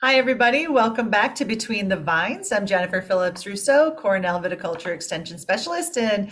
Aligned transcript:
Hi, 0.00 0.14
everybody. 0.14 0.68
Welcome 0.68 1.10
back 1.10 1.34
to 1.34 1.44
Between 1.44 1.88
the 1.88 1.96
Vines. 1.96 2.52
I'm 2.52 2.66
Jennifer 2.66 3.02
Phillips 3.02 3.44
Russo, 3.44 3.90
Cornell 3.90 4.40
Viticulture 4.40 4.94
Extension 4.94 5.38
Specialist, 5.38 5.98
and 5.98 6.30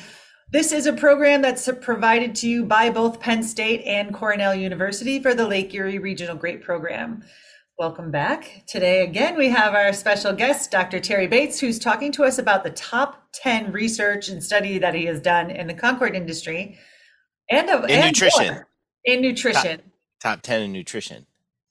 this 0.52 0.70
is 0.70 0.86
a 0.86 0.92
program 0.92 1.42
that's 1.42 1.68
provided 1.80 2.36
to 2.36 2.48
you 2.48 2.64
by 2.64 2.90
both 2.90 3.18
Penn 3.18 3.42
State 3.42 3.82
and 3.84 4.14
Cornell 4.14 4.54
University 4.54 5.20
for 5.20 5.34
the 5.34 5.48
Lake 5.48 5.74
Erie 5.74 5.98
Regional 5.98 6.36
Grape 6.36 6.62
Program. 6.62 7.24
Welcome 7.76 8.12
back. 8.12 8.62
Today, 8.68 9.02
again, 9.02 9.36
we 9.36 9.48
have 9.48 9.74
our 9.74 9.92
special 9.92 10.32
guest, 10.32 10.70
Dr. 10.70 11.00
Terry 11.00 11.26
Bates, 11.26 11.58
who's 11.58 11.80
talking 11.80 12.12
to 12.12 12.22
us 12.22 12.38
about 12.38 12.62
the 12.62 12.70
top 12.70 13.20
10 13.32 13.72
research 13.72 14.28
and 14.28 14.44
study 14.44 14.78
that 14.78 14.94
he 14.94 15.06
has 15.06 15.20
done 15.20 15.50
in 15.50 15.66
the 15.66 15.74
Concord 15.74 16.14
industry 16.14 16.78
and 17.50 17.68
of 17.68 17.82
in 17.86 17.90
and 17.90 18.06
nutrition. 18.06 18.46
more. 18.46 18.68
In 19.04 19.22
nutrition. 19.22 19.82
Top 20.20 20.42
10 20.42 20.62
in 20.62 20.72
nutrition. 20.72 21.26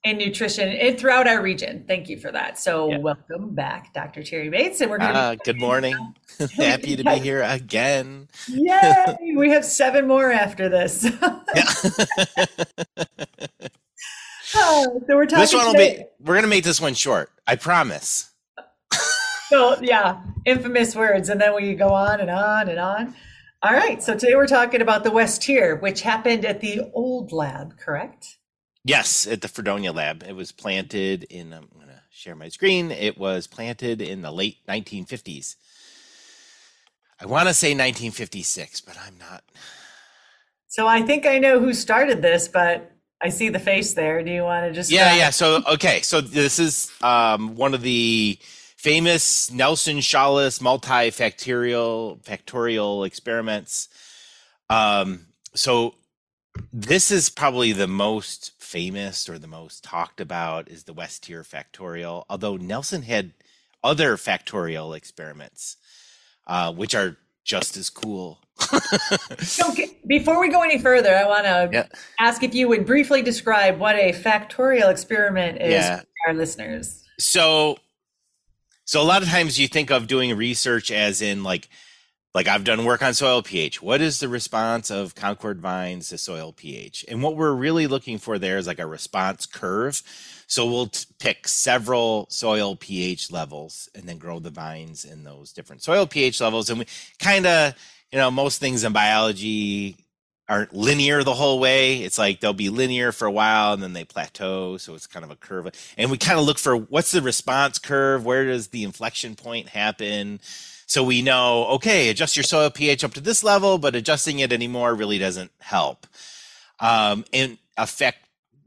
In 0.05 0.19
nutrition 0.19 0.69
and 0.69 0.97
throughout 0.99 1.27
our 1.27 1.41
region. 1.41 1.83
Thank 1.88 2.07
you 2.09 2.17
for 2.19 2.31
that. 2.31 2.59
So, 2.59 2.91
Yeah. 2.91 2.97
welcome 2.99 3.55
back, 3.55 3.91
Dr. 3.93 4.21
Terry 4.23 4.49
Bates. 4.49 4.80
And 4.80 4.89
we're 4.91 4.99
going 4.99 5.13
to 5.13 5.20
Uh, 5.20 5.35
good 5.43 5.59
morning. 5.59 5.97
Happy 6.57 6.95
to 6.95 7.03
be 7.03 7.16
here 7.20 7.41
again. 7.41 8.27
Yay! 8.47 9.17
we 9.35 9.49
have 9.49 9.66
seven 9.66 10.07
more 10.07 10.31
after 10.31 10.70
this. 10.70 11.07
Oh, 14.57 15.02
so 15.07 15.16
we're 15.16 15.25
talking. 15.25 15.39
this 15.39 15.53
one 15.53 15.66
will 15.66 15.73
today- 15.73 15.97
be, 15.97 16.23
we're 16.23 16.35
going 16.35 16.44
to 16.44 16.49
make 16.49 16.63
this 16.63 16.80
one 16.80 16.94
short. 16.94 17.31
I 17.47 17.55
promise. 17.55 18.31
So 19.49 19.77
yeah, 19.81 20.22
infamous 20.45 20.95
words, 20.95 21.30
and 21.30 21.39
then 21.39 21.53
we 21.53 21.75
go 21.75 21.89
on 21.89 22.19
and 22.19 22.30
on 22.31 22.67
and 22.69 22.80
on. 22.80 23.13
All 23.61 23.73
right. 23.73 24.02
So 24.02 24.13
today 24.16 24.35
we're 24.35 24.47
talking 24.47 24.81
about 24.81 25.03
the 25.03 25.11
West 25.11 25.41
Tier, 25.44 25.75
which 25.75 26.02
happened 26.02 26.45
at 26.45 26.61
the 26.61 26.89
old 26.94 27.31
lab, 27.31 27.77
correct? 27.77 28.38
Yes, 28.88 29.25
at 29.25 29.41
the 29.41 29.48
Fredonia 29.48 29.91
Lab. 29.91 30.21
It 30.21 30.35
was 30.35 30.52
planted 30.52 31.23
in, 31.23 31.52
I'm 31.53 31.67
going 31.73 31.88
to 31.88 32.02
share 32.12 32.35
my 32.35 32.49
screen. 32.49 32.91
It 32.91 33.17
was 33.17 33.48
planted 33.48 33.99
in 33.99 34.21
the 34.21 34.31
late 34.31 34.58
1950s. 34.70 35.55
I 37.19 37.25
want 37.25 37.47
to 37.47 37.53
say 37.56 37.69
1956, 37.69 38.81
but 38.81 38.95
I'm 39.03 39.17
not. 39.17 39.44
So 40.67 40.86
I 40.86 41.02
think 41.02 41.25
I 41.25 41.39
know 41.39 41.59
who 41.59 41.73
started 41.73 42.22
this, 42.22 42.47
but 42.47 42.91
I 43.19 43.30
see 43.30 43.50
the 43.50 43.58
face 43.58 43.95
there. 43.95 44.22
Do 44.22 44.30
you 44.30 44.44
want 44.44 44.67
to 44.67 44.72
just? 44.72 44.91
Yeah, 44.91 45.16
yeah. 45.16 45.31
So, 45.31 45.63
okay. 45.67 46.02
So 46.02 46.22
this 46.22 46.59
is 46.59 46.91
um, 47.02 47.56
one 47.56 47.73
of 47.73 47.81
the 47.81 48.38
famous 48.75 49.50
Nelson 49.52 49.97
Shaulis 49.97 50.59
multifactorial 50.59 52.22
factorial 52.23 53.08
experiments. 53.08 53.88
Um, 54.69 55.25
so 55.56 55.95
this 56.72 57.11
is 57.11 57.30
probably 57.30 57.72
the 57.72 57.88
most 57.88 58.52
famous 58.66 59.30
or 59.30 59.38
the 59.39 59.47
most 59.47 59.83
talked 59.83 60.19
about 60.19 60.67
is 60.69 60.83
the 60.83 60.94
West 60.94 61.23
Tier 61.23 61.44
factorial, 61.44 62.25
although 62.30 62.58
Nelson 62.58 63.03
had 63.03 63.31
other 63.83 64.17
factorial 64.17 64.95
experiments, 64.97 65.77
uh, 66.47 66.73
which 66.73 66.95
are 66.95 67.17
just 67.44 67.77
as 67.77 67.89
cool. 67.89 68.39
So 69.39 69.73
before 70.07 70.39
we 70.39 70.49
go 70.49 70.61
any 70.63 70.80
further, 70.80 71.16
I 71.16 71.25
want 71.25 71.44
to 71.44 71.69
Yeah. 71.72 71.88
ask 72.19 72.41
if 72.41 72.55
you 72.55 72.67
would 72.67 72.85
briefly 72.85 73.22
describe 73.22 73.77
what 73.80 73.95
a 73.95 74.11
factorial 74.13 74.89
experiment 74.89 75.61
is 75.61 75.72
Yeah. 75.73 76.00
for 76.00 76.05
our 76.29 76.33
listeners. 76.33 77.03
so 77.19 77.77
so 78.88 79.02
a 79.02 79.03
lot 79.03 79.23
of 79.23 79.29
times 79.29 79.57
you 79.59 79.67
think 79.67 79.89
of 79.91 80.05
doing 80.07 80.35
research 80.38 80.91
as 80.91 81.22
in 81.22 81.44
like 81.44 81.69
like 82.36 82.50
I've 82.50 82.66
done 82.66 82.83
work 82.83 83.02
on 83.02 83.14
soil 83.14 83.41
pH. 83.41 83.81
What 83.81 84.02
is 84.02 84.19
the 84.19 84.28
response 84.28 84.91
of 84.91 85.16
Concord 85.16 85.61
vines 85.61 86.09
to 86.09 86.17
soil 86.17 86.52
pH? 86.52 87.05
And 87.08 87.23
what 87.23 87.38
we're 87.38 87.53
really 87.53 87.88
looking 87.88 88.17
for 88.17 88.38
there 88.38 88.58
is 88.58 88.67
like 88.67 88.78
a 88.78 88.86
response 88.86 89.45
curve. 89.45 90.03
So 90.45 90.66
we'll 90.66 90.88
t- 90.88 91.06
pick 91.17 91.47
several 91.47 92.28
soil 92.30 92.75
pH 92.75 93.31
levels 93.31 93.88
and 93.95 94.03
then 94.03 94.17
grow 94.17 94.39
the 94.39 94.50
vines 94.50 95.06
in 95.06 95.23
those 95.23 95.53
different 95.53 95.81
soil 95.81 96.06
pH 96.06 96.41
levels. 96.41 96.69
And 96.69 96.80
we 96.80 96.88
kind 97.19 97.45
of, 97.45 97.73
you 98.11 98.19
know, 98.19 98.30
most 98.30 98.59
things 98.59 98.83
in 98.83 98.91
biology 98.91 99.96
aren't 100.50 100.75
linear 100.75 101.23
the 101.23 101.34
whole 101.34 101.62
way. 101.62 102.00
It's 102.00 102.17
like 102.17 102.41
they'll 102.41 102.52
be 102.52 102.69
linear 102.69 103.13
for 103.13 103.28
a 103.28 103.31
while 103.31 103.72
and 103.72 103.81
then 103.81 103.94
they 103.94 104.03
plateau. 104.03 104.75
So 104.75 104.94
it's 104.94 105.07
kind 105.07 105.23
of 105.23 105.31
a 105.31 105.38
curve. 105.38 105.69
And 105.97 106.12
we 106.12 106.17
kind 106.17 106.38
of 106.38 106.46
look 106.46 106.59
for 106.59 106.75
what's 106.75 107.12
the 107.13 107.22
response 107.22 107.79
curve? 107.79 108.25
Where 108.25 108.44
does 108.44 108.67
the 108.67 108.84
inflection 108.84 109.35
point 109.35 109.69
happen? 109.69 110.41
So 110.88 111.03
we 111.03 111.22
know, 111.22 111.66
okay, 111.68 112.09
adjust 112.09 112.38
your 112.38 112.44
soil 112.44 112.69
pH 112.69 113.03
up 113.03 113.13
to 113.13 113.22
this 113.22 113.44
level, 113.44 113.78
but 113.78 113.96
adjusting 113.96 114.40
it 114.40 114.53
anymore 114.53 114.94
really 114.94 115.18
doesn't 115.18 115.51
help. 115.59 116.06
Um, 116.79 117.25
and 117.34 117.57
affect 117.78 118.19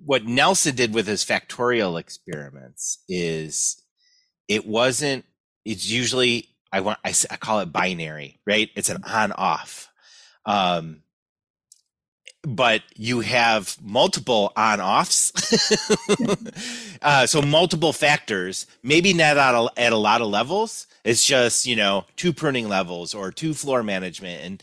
what 0.05 0.25
Nelson 0.25 0.75
did 0.75 0.95
with 0.95 1.07
his 1.07 1.25
factorial 1.25 1.99
experiments 1.99 2.99
is 3.09 3.83
it 4.49 4.67
wasn't, 4.67 5.25
it's 5.65 5.89
usually, 5.89 6.49
I 6.73 6.81
want, 6.81 6.99
I 7.05 7.13
call 7.13 7.61
it 7.61 7.73
binary, 7.73 8.41
right? 8.47 8.71
It's 8.75 8.91
an 8.91 9.03
on 9.05 9.33
off. 9.33 9.91
Um, 10.45 11.03
but 12.43 12.83
you 12.95 13.21
have 13.21 13.77
multiple 13.83 14.53
on 14.57 14.81
offs. 14.81 15.33
uh, 17.03 17.27
so 17.27 17.43
multiple 17.43 17.93
factors, 17.93 18.67
maybe 18.83 19.13
not 19.13 19.37
at 19.37 19.55
a, 19.55 19.69
at 19.77 19.93
a 19.93 19.97
lot 19.97 20.21
of 20.21 20.29
levels. 20.29 20.87
It's 21.05 21.25
just, 21.25 21.67
you 21.67 21.77
know, 21.77 22.05
two 22.17 22.33
pruning 22.33 22.69
levels 22.69 23.15
or 23.15 23.33
two 23.33 23.55
floor 23.55 23.83
management. 23.83 24.45
And, 24.45 24.63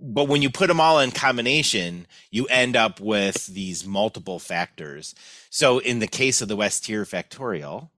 but 0.00 0.28
when 0.28 0.42
you 0.42 0.50
put 0.50 0.68
them 0.68 0.80
all 0.80 0.98
in 0.98 1.12
combination, 1.12 2.06
you 2.30 2.46
end 2.46 2.74
up 2.74 3.00
with 3.00 3.46
these 3.46 3.86
multiple 3.86 4.38
factors. 4.38 5.14
So 5.50 5.78
in 5.78 6.00
the 6.00 6.08
case 6.08 6.42
of 6.42 6.48
the 6.48 6.56
West 6.56 6.86
Tier 6.86 7.04
factorial, 7.04 7.90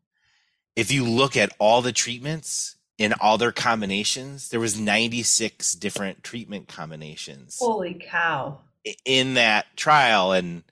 if 0.75 0.93
you 0.93 1.04
look 1.04 1.37
at 1.37 1.54
all 1.59 1.81
the 1.81 1.93
treatments 1.93 2.77
in 2.98 3.15
all 3.15 3.38
their 3.38 3.53
combinations, 3.53 4.50
there 4.50 4.60
was 4.60 4.78
96 4.78 5.75
different 5.75 6.22
treatment 6.22 6.69
combinations 6.69 7.59
Holy 7.59 7.94
cow! 7.94 8.60
In 9.05 9.35
that 9.35 9.67
trial 9.77 10.33
and 10.33 10.63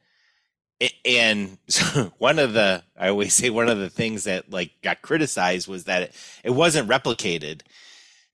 and 1.05 1.59
so 1.69 2.13
one 2.19 2.39
of 2.39 2.53
the 2.53 2.83
i 2.99 3.09
always 3.09 3.35
say 3.35 3.51
one 3.51 3.69
of 3.69 3.79
the 3.79 3.91
things 3.91 4.25
that 4.25 4.51
like 4.51 4.71
got 4.83 5.03
criticized 5.03 5.69
was 5.69 5.85
that 5.85 6.03
it, 6.03 6.15
it 6.45 6.51
wasn't 6.51 6.89
replicated. 6.89 7.63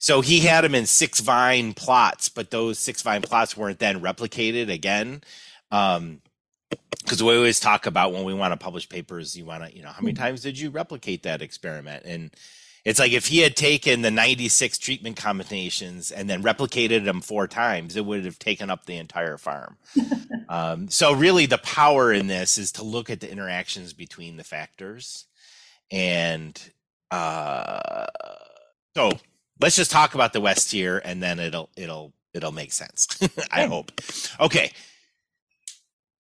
So 0.02 0.22
he 0.22 0.40
had 0.40 0.64
them 0.64 0.74
in 0.74 0.86
six 0.86 1.20
vine 1.20 1.74
plots 1.74 2.28
but 2.28 2.50
those 2.50 2.78
six 2.78 3.02
vine 3.02 3.22
plots 3.22 3.56
weren't 3.56 3.78
then 3.78 4.00
replicated 4.00 4.72
again. 4.72 5.22
Um 5.70 6.20
because 7.02 7.22
we 7.22 7.34
always 7.34 7.58
talk 7.58 7.86
about 7.86 8.12
when 8.12 8.24
we 8.24 8.34
want 8.34 8.52
to 8.52 8.56
publish 8.56 8.88
papers 8.88 9.36
you 9.36 9.44
want 9.44 9.64
to 9.64 9.76
you 9.76 9.82
know 9.82 9.88
how 9.90 10.02
many 10.02 10.14
times 10.14 10.42
did 10.42 10.58
you 10.58 10.70
replicate 10.70 11.22
that 11.24 11.42
experiment? 11.42 12.04
And 12.04 12.30
it's 12.84 12.98
like 12.98 13.12
if 13.12 13.26
he 13.26 13.38
had 13.38 13.56
taken 13.56 14.02
the 14.02 14.10
96 14.10 14.78
treatment 14.78 15.16
combinations 15.16 16.10
and 16.10 16.30
then 16.30 16.42
replicated 16.42 17.04
them 17.04 17.20
four 17.20 17.46
times, 17.46 17.96
it 17.96 18.04
would 18.04 18.24
have 18.24 18.38
taken 18.38 18.70
up 18.70 18.86
the 18.86 18.96
entire 18.96 19.36
farm. 19.36 19.76
um, 20.48 20.88
so, 20.88 21.12
really, 21.12 21.46
the 21.46 21.58
power 21.58 22.12
in 22.12 22.26
this 22.26 22.56
is 22.56 22.72
to 22.72 22.82
look 22.82 23.10
at 23.10 23.20
the 23.20 23.30
interactions 23.30 23.92
between 23.92 24.36
the 24.36 24.44
factors. 24.44 25.26
And 25.90 26.60
uh, 27.10 28.06
so, 28.96 29.10
let's 29.60 29.76
just 29.76 29.90
talk 29.90 30.14
about 30.14 30.32
the 30.32 30.40
West 30.40 30.70
Tier, 30.70 31.02
and 31.04 31.22
then 31.22 31.38
it'll 31.38 31.70
it'll 31.76 32.14
it'll 32.32 32.52
make 32.52 32.72
sense. 32.72 33.08
I 33.50 33.66
hope. 33.66 33.92
Okay. 34.40 34.72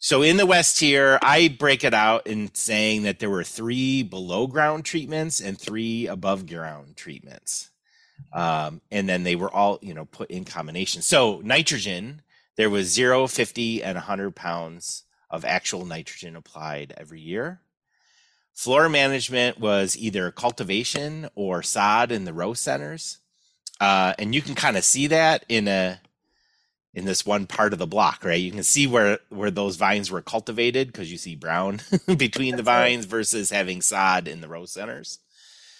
So 0.02 0.22
in 0.22 0.38
the 0.38 0.46
West 0.46 0.78
tier, 0.78 1.18
I 1.20 1.48
break 1.48 1.84
it 1.84 1.92
out 1.92 2.26
in 2.26 2.54
saying 2.54 3.02
that 3.02 3.18
there 3.18 3.28
were 3.28 3.44
three 3.44 4.02
below 4.02 4.46
ground 4.46 4.86
treatments 4.86 5.40
and 5.40 5.60
three 5.60 6.06
above 6.06 6.46
ground 6.46 6.96
treatments. 6.96 7.70
Um, 8.32 8.80
and 8.90 9.06
then 9.06 9.24
they 9.24 9.36
were 9.36 9.52
all, 9.52 9.78
you 9.82 9.92
know, 9.92 10.06
put 10.06 10.30
in 10.30 10.44
combination. 10.44 11.02
So 11.02 11.42
nitrogen, 11.44 12.22
there 12.56 12.70
was 12.70 12.90
zero, 12.90 13.26
50, 13.26 13.82
and 13.82 13.96
100 13.96 14.34
pounds 14.34 15.04
of 15.28 15.44
actual 15.44 15.84
nitrogen 15.84 16.34
applied 16.34 16.94
every 16.96 17.20
year. 17.20 17.60
Floor 18.54 18.88
management 18.88 19.60
was 19.60 19.98
either 19.98 20.30
cultivation 20.30 21.28
or 21.34 21.62
sod 21.62 22.10
in 22.10 22.24
the 22.24 22.32
row 22.32 22.54
centers. 22.54 23.18
Uh, 23.78 24.14
and 24.18 24.34
you 24.34 24.40
can 24.40 24.54
kind 24.54 24.78
of 24.78 24.84
see 24.84 25.08
that 25.08 25.44
in 25.48 25.68
a 25.68 26.00
in 26.92 27.04
this 27.04 27.24
one 27.24 27.46
part 27.46 27.72
of 27.72 27.78
the 27.78 27.86
block, 27.86 28.24
right? 28.24 28.40
You 28.40 28.50
can 28.50 28.62
see 28.62 28.86
where 28.86 29.18
where 29.28 29.50
those 29.50 29.76
vines 29.76 30.10
were 30.10 30.22
cultivated 30.22 30.88
because 30.88 31.10
you 31.10 31.18
see 31.18 31.36
brown 31.36 31.80
between 32.16 32.56
the 32.56 32.62
vines 32.62 33.04
versus 33.04 33.50
having 33.50 33.80
sod 33.82 34.26
in 34.28 34.40
the 34.40 34.48
row 34.48 34.66
centers. 34.66 35.18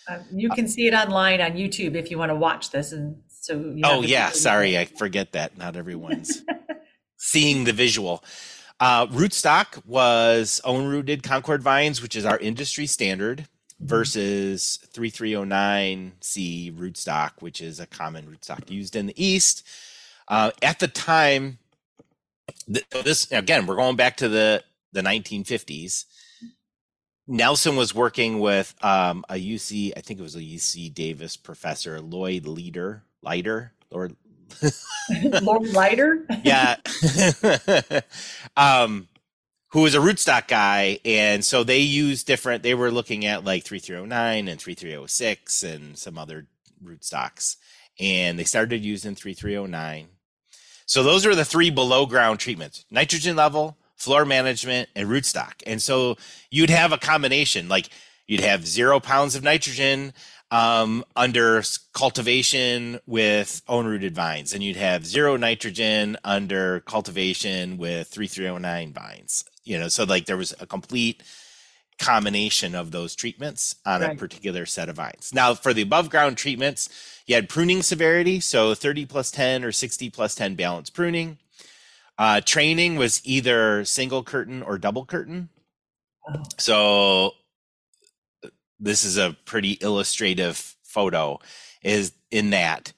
Um, 0.09 0.25
you 0.33 0.51
can 0.51 0.67
see 0.67 0.87
it 0.87 0.95
online 0.95 1.41
on 1.41 1.53
YouTube 1.53 1.95
if 1.95 2.11
you 2.11 2.19
want 2.19 2.31
to 2.31 2.37
watch 2.37 2.71
this, 2.71 2.93
and 2.93 3.17
so. 3.29 3.55
You 3.55 3.83
Oh 3.85 4.03
yeah, 4.03 4.31
sorry, 4.31 4.79
I 4.79 4.85
forget 4.85 5.33
that. 5.33 5.57
Not 5.59 5.77
everyone's 5.77 6.43
seeing 7.17 7.65
the 7.65 7.73
visual. 7.73 8.25
Uh, 8.79 9.07
rootstock 9.09 9.85
was 9.87 10.61
own 10.65 10.87
rooted 10.87 11.23
Concord 11.23 11.63
vines, 11.63 12.01
which 12.01 12.17
is 12.17 12.25
our 12.25 12.39
industry 12.39 12.87
standard, 12.87 13.47
versus 13.79 14.79
3309C 14.95 16.75
rootstock, 16.75 17.33
which 17.41 17.61
is 17.61 17.79
a 17.79 17.87
common 17.87 18.27
rootstock 18.27 18.71
used 18.71 18.97
in 18.97 19.07
the 19.07 19.23
East. 19.23 19.67
Uh, 20.31 20.53
at 20.63 20.79
the 20.79 20.87
time, 20.89 21.59
th- 22.73 22.87
this 23.05 23.31
again, 23.33 23.67
we're 23.67 23.75
going 23.75 23.97
back 23.97 24.17
to 24.19 24.29
the 24.29 24.63
the 24.93 25.03
1950s. 25.03 26.05
Nelson 27.27 27.77
was 27.77 27.95
working 27.95 28.41
with 28.41 28.75
um, 28.83 29.25
a 29.29 29.35
UC, 29.35 29.93
I 29.97 30.01
think 30.01 30.19
it 30.19 30.23
was 30.23 30.35
a 30.37 30.41
UC 30.41 30.93
Davis 30.95 31.37
professor, 31.37 32.01
Lloyd 32.01 32.47
Leader, 32.47 33.05
Lider, 33.25 33.71
Lord, 33.93 34.17
Lord 35.43 35.63
Lider. 35.63 36.25
yeah, 36.45 36.77
um, 38.57 39.09
who 39.69 39.83
was 39.83 39.95
a 39.95 39.99
rootstock 39.99 40.49
guy, 40.49 40.99
and 41.05 41.45
so 41.45 41.65
they 41.65 41.79
used 41.79 42.27
different. 42.27 42.63
They 42.63 42.75
were 42.75 42.91
looking 42.91 43.27
at 43.27 43.45
like 43.45 43.65
three 43.65 43.81
three 43.81 43.95
zero 43.95 44.03
oh 44.03 44.07
nine 44.07 44.49
and 44.49 44.61
three 44.61 44.75
three 44.75 44.91
zero 44.91 45.03
oh 45.03 45.07
six 45.07 45.63
and 45.65 45.99
some 45.99 46.19
other 46.19 46.47
rootstocks, 46.85 47.57
and 47.99 48.39
they 48.39 48.45
started 48.45 48.85
using 48.85 49.15
three 49.15 49.35
three 49.35 49.53
zero 49.53 49.67
nine. 49.67 50.09
So 50.91 51.05
those 51.05 51.25
are 51.25 51.37
the 51.37 51.45
three 51.45 51.71
below 51.71 52.05
ground 52.05 52.41
treatments: 52.41 52.85
nitrogen 52.91 53.37
level, 53.37 53.77
floor 53.95 54.25
management, 54.25 54.89
and 54.97 55.09
rootstock. 55.09 55.63
And 55.65 55.81
so 55.81 56.17
you'd 56.51 56.69
have 56.69 56.91
a 56.91 56.99
combination 56.99 57.69
like 57.69 57.91
you'd 58.27 58.41
have 58.41 58.67
zero 58.67 58.99
pounds 58.99 59.37
of 59.37 59.45
nitrogen 59.45 60.13
um, 60.51 61.05
under 61.15 61.63
cultivation 61.93 62.99
with 63.07 63.63
own 63.69 63.87
rooted 63.87 64.17
vines, 64.17 64.53
and 64.53 64.65
you'd 64.65 64.75
have 64.75 65.07
zero 65.07 65.37
nitrogen 65.37 66.17
under 66.25 66.81
cultivation 66.81 67.79
with 67.79 68.09
3309 68.09 68.93
vines. 68.93 69.45
You 69.63 69.79
know, 69.79 69.87
so 69.87 70.03
like 70.03 70.27
there 70.27 70.37
was 70.37 70.53
a 70.59 70.67
complete 70.67 71.23
combination 72.01 72.75
of 72.75 72.91
those 72.91 73.15
treatments 73.15 73.77
on 73.87 74.01
right. 74.01 74.17
a 74.17 74.17
particular 74.17 74.67
set 74.67 74.89
of 74.89 74.97
vines. 74.97 75.31
Now, 75.33 75.55
for 75.55 75.73
the 75.73 75.83
above 75.83 76.11
ground 76.11 76.37
treatments, 76.37 76.89
you 77.31 77.37
had 77.37 77.49
pruning 77.49 77.81
severity, 77.81 78.41
so 78.41 78.75
30 78.75 79.07
plus 79.07 79.31
10 79.31 79.63
or 79.63 79.71
60 79.71 80.11
plus 80.11 80.35
10 80.35 80.57
balance 80.57 80.91
pruning. 80.91 81.39
Uh, 82.19 82.41
training 82.41 82.97
was 82.97 83.21
either 83.23 83.85
single 83.85 84.25
curtain 84.25 84.65
or 84.65 84.79
double 84.79 85.05
curtain. 85.05 85.49
Oh. 86.29 86.43
So 86.59 87.31
this 88.81 89.05
is 89.05 89.17
a 89.17 89.37
pretty 89.45 89.79
illustrative 89.81 90.75
photo. 90.83 91.39
Is 91.85 92.11
in 92.33 92.51
that 92.51 92.93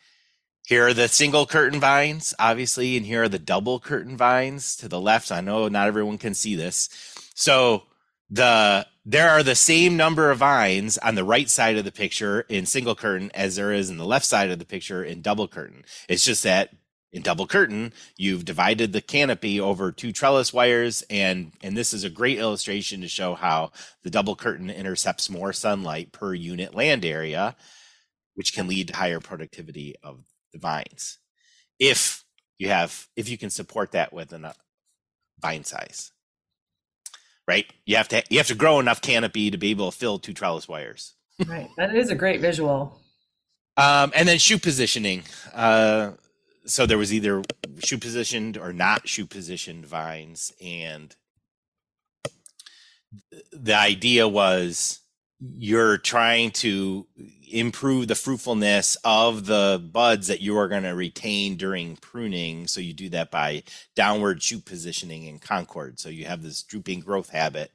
here 0.66 0.86
are 0.86 0.94
the 0.94 1.08
single 1.08 1.44
curtain 1.44 1.78
vines, 1.78 2.32
obviously, 2.38 2.96
and 2.96 3.04
here 3.04 3.24
are 3.24 3.28
the 3.28 3.38
double 3.38 3.80
curtain 3.80 4.16
vines 4.16 4.76
to 4.76 4.88
the 4.88 4.98
left. 4.98 5.30
I 5.30 5.42
know 5.42 5.68
not 5.68 5.88
everyone 5.88 6.16
can 6.16 6.32
see 6.32 6.54
this. 6.54 6.88
So 7.34 7.82
the 8.30 8.86
there 9.04 9.30
are 9.30 9.42
the 9.42 9.54
same 9.54 9.96
number 9.96 10.30
of 10.30 10.38
vines 10.38 10.96
on 10.98 11.14
the 11.14 11.24
right 11.24 11.50
side 11.50 11.76
of 11.76 11.84
the 11.84 11.92
picture 11.92 12.42
in 12.48 12.66
single 12.66 12.94
curtain 12.94 13.30
as 13.34 13.56
there 13.56 13.72
is 13.72 13.90
in 13.90 13.96
the 13.96 14.06
left 14.06 14.24
side 14.24 14.50
of 14.50 14.58
the 14.58 14.64
picture 14.64 15.02
in 15.02 15.22
double 15.22 15.48
curtain. 15.48 15.84
It's 16.08 16.24
just 16.24 16.44
that 16.44 16.70
in 17.12 17.20
double 17.20 17.46
curtain, 17.46 17.92
you've 18.16 18.44
divided 18.44 18.92
the 18.92 19.02
canopy 19.02 19.60
over 19.60 19.92
two 19.92 20.12
trellis 20.12 20.52
wires, 20.52 21.04
and 21.10 21.52
and 21.62 21.76
this 21.76 21.92
is 21.92 22.04
a 22.04 22.10
great 22.10 22.38
illustration 22.38 23.02
to 23.02 23.08
show 23.08 23.34
how 23.34 23.72
the 24.02 24.10
double 24.10 24.34
curtain 24.34 24.70
intercepts 24.70 25.28
more 25.28 25.52
sunlight 25.52 26.12
per 26.12 26.32
unit 26.32 26.74
land 26.74 27.04
area, 27.04 27.54
which 28.34 28.54
can 28.54 28.66
lead 28.66 28.88
to 28.88 28.96
higher 28.96 29.20
productivity 29.20 29.94
of 30.02 30.24
the 30.52 30.58
vines. 30.58 31.18
If 31.78 32.24
you 32.58 32.68
have, 32.68 33.08
if 33.14 33.28
you 33.28 33.36
can 33.36 33.50
support 33.50 33.92
that 33.92 34.12
with 34.12 34.32
a 34.32 34.46
uh, 34.46 34.52
vine 35.38 35.64
size, 35.64 36.12
right? 37.46 37.66
You 37.86 37.96
have 37.96 38.08
to 38.08 38.22
you 38.30 38.38
have 38.38 38.46
to 38.48 38.54
grow 38.54 38.80
enough 38.80 39.00
canopy 39.00 39.50
to 39.50 39.58
be 39.58 39.70
able 39.70 39.90
to 39.90 39.96
fill 39.96 40.18
two 40.18 40.32
trellis 40.32 40.68
wires. 40.68 41.14
right, 41.46 41.68
that 41.76 41.94
is 41.94 42.10
a 42.10 42.14
great 42.14 42.40
visual. 42.40 42.98
Um, 43.76 44.12
and 44.14 44.28
then 44.28 44.38
shoot 44.38 44.62
positioning. 44.62 45.22
Uh, 45.54 46.12
so 46.66 46.86
there 46.86 46.98
was 46.98 47.12
either 47.12 47.42
shoot 47.82 48.00
positioned 48.00 48.56
or 48.56 48.72
not 48.72 49.08
shoot 49.08 49.30
positioned 49.30 49.86
vines 49.86 50.52
and 50.60 51.16
the 53.52 53.76
idea 53.76 54.26
was 54.28 55.00
you're 55.56 55.98
trying 55.98 56.50
to 56.50 57.06
improve 57.50 58.08
the 58.08 58.14
fruitfulness 58.14 58.96
of 59.04 59.46
the 59.46 59.82
buds 59.92 60.28
that 60.28 60.40
you 60.40 60.56
are 60.56 60.68
going 60.68 60.84
to 60.84 60.94
retain 60.94 61.56
during 61.56 61.96
pruning 61.96 62.66
so 62.66 62.80
you 62.80 62.94
do 62.94 63.10
that 63.10 63.30
by 63.30 63.62
downward 63.94 64.42
shoot 64.42 64.64
positioning 64.64 65.24
in 65.24 65.38
concord 65.38 66.00
so 66.00 66.08
you 66.08 66.24
have 66.24 66.42
this 66.42 66.62
drooping 66.62 67.00
growth 67.00 67.28
habit 67.30 67.70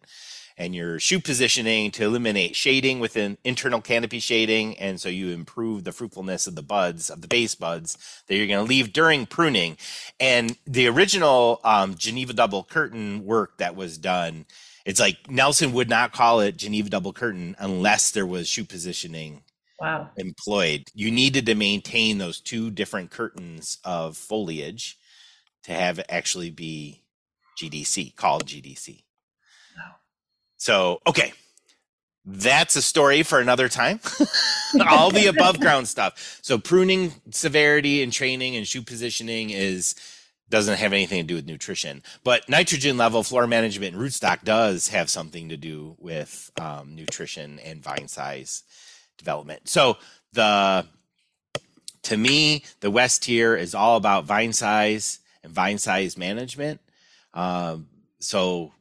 and 0.58 0.74
your 0.74 1.00
shoot 1.00 1.24
positioning 1.24 1.92
to 1.92 2.04
eliminate 2.04 2.56
shading 2.56 3.00
within 3.00 3.38
internal 3.44 3.80
canopy 3.80 4.19
shading. 4.19 4.78
And 4.80 5.00
so 5.00 5.08
you 5.08 5.30
improve 5.30 5.84
the 5.84 5.92
fruitfulness 5.92 6.48
of 6.48 6.56
the 6.56 6.64
buds, 6.64 7.10
of 7.10 7.22
the 7.22 7.28
base 7.28 7.54
buds 7.54 7.98
that 8.28 8.36
you're 8.36 8.48
going 8.48 8.66
to 8.66 8.69
leave 8.69 8.92
during 8.92 9.28
pruning. 9.28 9.78
And 10.19 10.58
the 10.66 10.88
original 10.88 11.62
um, 11.64 11.96
Geneva 11.96 12.34
double 12.34 12.64
curtain 12.64 13.24
work 13.24 13.60
that 13.60 13.75
was 13.75 13.98
done, 14.00 14.46
it's 14.88 15.01
like 15.01 15.30
Nelson 15.30 15.74
would 15.74 15.89
not 15.89 16.13
call 16.13 16.39
it 16.39 16.56
Geneva 16.56 16.89
double 16.89 17.12
curtain 17.12 17.57
unless 17.60 18.12
there 18.12 18.25
was 18.25 18.48
shoot 18.48 18.69
positioning 18.69 19.44
wow. 19.81 20.10
employed. 20.16 20.86
You 20.94 21.12
needed 21.12 21.45
to 21.48 21.56
maintain 21.56 22.19
those 22.19 22.39
two 22.39 22.72
different 22.72 23.12
curtains 23.12 23.80
of 23.84 24.16
foliage 24.16 24.98
to 25.66 25.74
have 25.74 26.00
it 26.00 26.06
actually 26.07 26.51
be 26.51 27.04
GDC, 27.62 28.16
called 28.16 28.45
GDC. 28.45 29.04
So, 30.56 31.00
okay. 31.06 31.33
That's 32.25 32.75
a 32.78 32.81
story 32.81 33.24
for 33.24 33.40
another 33.40 33.68
time. 33.68 34.00
All 34.90 35.12
the 35.12 35.28
above 35.28 35.60
ground 35.60 35.88
stuff. 35.88 36.40
So 36.42 36.57
pruning 36.57 37.13
severity 37.31 38.04
and 38.04 38.12
training 38.12 38.56
and 38.56 38.66
shoot 38.66 38.86
positioning 38.86 39.50
is 39.50 39.95
doesn't 40.50 40.78
have 40.78 40.94
anything 40.94 41.24
to 41.24 41.28
do 41.28 41.36
with 41.36 41.46
nutrition, 41.46 42.02
but 42.24 42.48
nitrogen 42.48 42.98
level, 42.98 43.24
floor 43.24 43.48
management, 43.48 43.96
and 43.96 44.04
rootstock 44.04 44.44
does 44.44 44.88
have 44.90 45.10
something 45.10 45.50
to 45.50 45.58
do 45.58 45.96
with 46.00 46.52
um, 46.60 46.96
nutrition 46.96 47.60
and 47.60 47.84
vine 47.84 48.08
size 48.08 48.64
development. 49.18 49.68
So 49.68 49.98
the 50.34 50.86
to 52.04 52.18
me, 52.18 52.64
the 52.80 52.92
West 52.92 53.24
tier 53.24 53.56
is 53.56 53.76
all 53.76 53.98
about 53.98 54.24
vine 54.24 54.54
size 54.54 55.20
and 55.44 55.52
vine 55.52 55.78
size 55.78 56.18
management. 56.18 56.80
Um, 57.34 57.88
so 58.20 58.72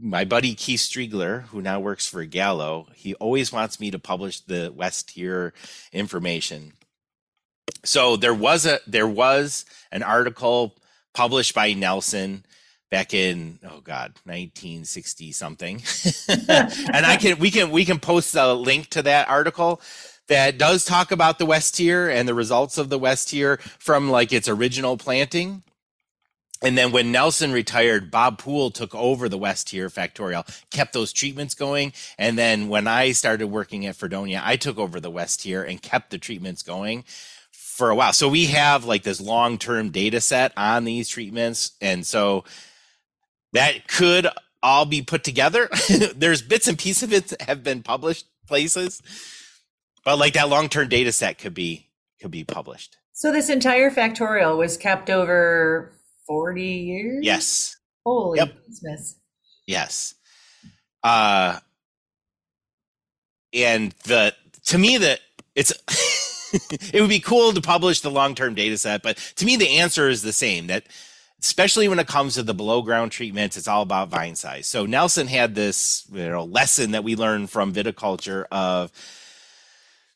my 0.00 0.24
buddy 0.24 0.54
Keith 0.54 0.80
Striegler, 0.80 1.42
who 1.44 1.60
now 1.60 1.80
works 1.80 2.06
for 2.06 2.24
Gallo, 2.24 2.86
he 2.94 3.14
always 3.14 3.52
wants 3.52 3.80
me 3.80 3.90
to 3.90 3.98
publish 3.98 4.40
the 4.40 4.72
West 4.74 5.08
tier 5.10 5.52
information. 5.92 6.74
So 7.84 8.16
there 8.16 8.34
was 8.34 8.66
a 8.66 8.80
there 8.86 9.08
was 9.08 9.64
an 9.92 10.02
article 10.02 10.76
published 11.14 11.54
by 11.54 11.72
Nelson 11.72 12.44
back 12.90 13.12
in 13.12 13.58
oh 13.64 13.80
god 13.80 14.14
1960 14.24 15.32
something. 15.32 15.82
And 16.38 17.06
i 17.06 17.16
can 17.16 17.38
we 17.38 17.50
can 17.50 17.70
we 17.70 17.84
can 17.84 17.98
post 17.98 18.34
a 18.34 18.52
link 18.52 18.88
to 18.90 19.02
that 19.02 19.28
article 19.28 19.80
that 20.28 20.58
does 20.58 20.84
talk 20.84 21.10
about 21.10 21.38
the 21.38 21.46
west 21.46 21.76
tier 21.76 22.08
and 22.08 22.28
the 22.28 22.34
results 22.34 22.78
of 22.78 22.90
the 22.90 22.98
west 22.98 23.28
tier 23.30 23.58
from 23.78 24.10
like 24.10 24.32
its 24.32 24.48
original 24.48 24.96
planting. 24.96 25.62
And 26.60 26.76
then 26.76 26.90
when 26.90 27.12
Nelson 27.12 27.52
retired, 27.52 28.10
Bob 28.10 28.38
Pool 28.38 28.72
took 28.72 28.92
over 28.92 29.28
the 29.28 29.38
West 29.38 29.68
Tier 29.68 29.88
Factorial, 29.88 30.44
kept 30.70 30.92
those 30.92 31.12
treatments 31.12 31.54
going. 31.54 31.92
And 32.18 32.36
then 32.36 32.68
when 32.68 32.88
I 32.88 33.12
started 33.12 33.46
working 33.46 33.86
at 33.86 33.94
Fredonia, 33.94 34.42
I 34.44 34.56
took 34.56 34.76
over 34.76 34.98
the 34.98 35.10
West 35.10 35.42
Tier 35.42 35.62
and 35.62 35.80
kept 35.80 36.10
the 36.10 36.18
treatments 36.18 36.64
going 36.64 37.04
for 37.78 37.90
a 37.90 37.94
while. 37.94 38.12
So 38.12 38.28
we 38.28 38.46
have 38.46 38.84
like 38.84 39.04
this 39.04 39.20
long 39.20 39.56
term 39.56 39.90
data 39.90 40.20
set 40.20 40.52
on 40.56 40.84
these 40.84 41.08
treatments. 41.08 41.72
And 41.80 42.04
so 42.04 42.42
that 43.52 43.86
could 43.86 44.26
all 44.60 44.84
be 44.84 45.00
put 45.00 45.22
together. 45.22 45.70
There's 46.16 46.42
bits 46.42 46.66
and 46.66 46.76
pieces 46.76 47.04
of 47.04 47.12
it 47.12 47.28
that 47.28 47.42
have 47.42 47.62
been 47.62 47.84
published 47.84 48.26
places, 48.48 49.00
but 50.04 50.18
like 50.18 50.32
that 50.32 50.48
long 50.48 50.68
term 50.68 50.88
data 50.88 51.12
set 51.12 51.38
could 51.38 51.54
be 51.54 51.86
could 52.20 52.32
be 52.32 52.42
published. 52.42 52.96
So 53.12 53.30
this 53.30 53.48
entire 53.48 53.92
factorial 53.92 54.58
was 54.58 54.76
kept 54.76 55.08
over 55.08 55.92
40 56.26 56.62
years? 56.64 57.24
Yes. 57.24 57.76
Holy 58.04 58.38
yep. 58.38 58.56
Christmas. 58.64 59.14
Yes. 59.68 60.16
Uh 61.04 61.60
and 63.54 63.94
the 64.04 64.34
to 64.66 64.78
me 64.78 64.98
that 64.98 65.20
it's 65.54 65.72
it 66.92 67.00
would 67.00 67.08
be 67.08 67.20
cool 67.20 67.52
to 67.52 67.60
publish 67.60 68.00
the 68.00 68.10
long-term 68.10 68.54
data 68.54 68.78
set, 68.78 69.02
but 69.02 69.16
to 69.36 69.46
me 69.46 69.56
the 69.56 69.78
answer 69.78 70.08
is 70.08 70.22
the 70.22 70.32
same 70.32 70.66
that 70.68 70.84
especially 71.40 71.86
when 71.86 71.98
it 71.98 72.08
comes 72.08 72.34
to 72.34 72.42
the 72.42 72.54
below 72.54 72.82
ground 72.82 73.12
treatments, 73.12 73.56
it's 73.56 73.68
all 73.68 73.82
about 73.82 74.08
vine 74.08 74.34
size. 74.34 74.66
So 74.66 74.86
Nelson 74.86 75.28
had 75.28 75.54
this 75.54 76.04
you 76.12 76.28
know 76.28 76.44
lesson 76.44 76.92
that 76.92 77.04
we 77.04 77.16
learned 77.16 77.50
from 77.50 77.72
viticulture 77.72 78.44
of 78.50 78.90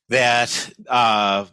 that 0.09 0.73
uh, 0.89 1.47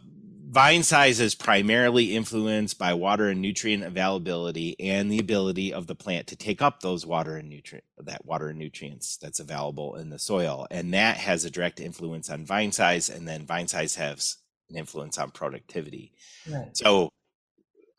vine 0.50 0.82
size 0.82 1.20
is 1.20 1.36
primarily 1.36 2.16
influenced 2.16 2.76
by 2.76 2.92
water 2.92 3.28
and 3.28 3.40
nutrient 3.40 3.84
availability 3.84 4.74
and 4.80 5.10
the 5.10 5.20
ability 5.20 5.72
of 5.72 5.86
the 5.86 5.94
plant 5.94 6.26
to 6.26 6.36
take 6.36 6.60
up 6.60 6.80
those 6.80 7.06
water 7.06 7.36
and 7.36 7.48
nutrient 7.48 7.84
that 7.98 8.24
water 8.24 8.48
and 8.48 8.58
nutrients 8.58 9.16
that's 9.16 9.38
available 9.38 9.94
in 9.94 10.10
the 10.10 10.18
soil 10.18 10.66
and 10.72 10.92
that 10.92 11.16
has 11.16 11.44
a 11.44 11.50
direct 11.50 11.78
influence 11.78 12.28
on 12.28 12.44
vine 12.44 12.72
size 12.72 13.08
and 13.08 13.28
then 13.28 13.46
vine 13.46 13.68
size 13.68 13.94
has 13.94 14.38
an 14.70 14.76
influence 14.76 15.18
on 15.18 15.30
productivity 15.30 16.12
right. 16.50 16.76
so 16.76 17.10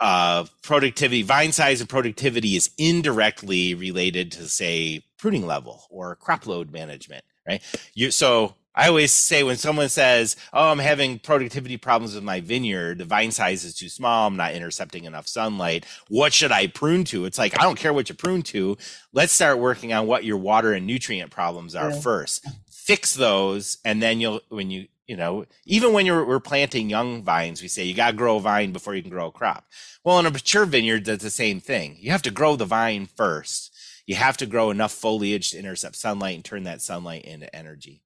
uh, 0.01 0.45
productivity, 0.63 1.21
vine 1.21 1.51
size 1.51 1.79
and 1.79 1.87
productivity 1.87 2.55
is 2.55 2.71
indirectly 2.79 3.75
related 3.75 4.31
to, 4.31 4.49
say, 4.49 5.03
pruning 5.19 5.45
level 5.45 5.83
or 5.91 6.15
crop 6.15 6.47
load 6.47 6.71
management, 6.71 7.23
right? 7.47 7.61
You, 7.93 8.09
so 8.09 8.55
I 8.73 8.87
always 8.87 9.11
say 9.11 9.43
when 9.43 9.57
someone 9.57 9.89
says, 9.89 10.35
"Oh, 10.53 10.71
I'm 10.71 10.79
having 10.79 11.19
productivity 11.19 11.77
problems 11.77 12.15
with 12.15 12.23
my 12.23 12.39
vineyard. 12.39 12.97
The 12.97 13.05
vine 13.05 13.29
size 13.29 13.63
is 13.63 13.75
too 13.75 13.89
small. 13.89 14.27
I'm 14.27 14.37
not 14.37 14.53
intercepting 14.53 15.03
enough 15.03 15.27
sunlight. 15.27 15.85
What 16.07 16.33
should 16.33 16.51
I 16.51 16.65
prune 16.65 17.03
to?" 17.05 17.25
It's 17.25 17.37
like 17.37 17.59
I 17.59 17.63
don't 17.63 17.77
care 17.77 17.93
what 17.93 18.09
you 18.09 18.15
prune 18.15 18.41
to. 18.43 18.77
Let's 19.13 19.33
start 19.33 19.59
working 19.59 19.93
on 19.93 20.07
what 20.07 20.23
your 20.23 20.37
water 20.37 20.73
and 20.73 20.87
nutrient 20.87 21.29
problems 21.31 21.75
are 21.75 21.91
yeah. 21.91 21.99
first. 21.99 22.47
Fix 22.71 23.13
those, 23.13 23.77
and 23.85 24.01
then 24.01 24.19
you'll 24.19 24.41
when 24.49 24.71
you 24.71 24.87
you 25.07 25.17
know 25.17 25.45
even 25.65 25.93
when 25.93 26.05
you're 26.05 26.25
we're 26.25 26.39
planting 26.39 26.89
young 26.89 27.23
vines, 27.23 27.61
we 27.61 27.67
say 27.67 27.83
you 27.83 27.93
got 27.93 28.11
to 28.11 28.17
grow 28.17 28.37
a 28.37 28.41
vine 28.41 28.71
before 28.71 28.95
you 28.95 29.01
can 29.01 29.11
grow 29.11 29.27
a 29.27 29.31
crop. 29.31 29.65
Well, 30.03 30.19
in 30.19 30.25
a 30.25 30.31
mature 30.31 30.65
vineyard, 30.65 31.05
that's 31.05 31.23
the 31.23 31.29
same 31.29 31.59
thing. 31.59 31.97
You 31.99 32.11
have 32.11 32.21
to 32.23 32.31
grow 32.31 32.55
the 32.55 32.65
vine 32.65 33.07
first. 33.07 33.71
You 34.05 34.15
have 34.15 34.37
to 34.37 34.45
grow 34.45 34.71
enough 34.71 34.91
foliage 34.91 35.51
to 35.51 35.59
intercept 35.59 35.95
sunlight 35.95 36.35
and 36.35 36.45
turn 36.45 36.63
that 36.63 36.81
sunlight 36.81 37.25
into 37.25 37.53
energy. 37.55 38.03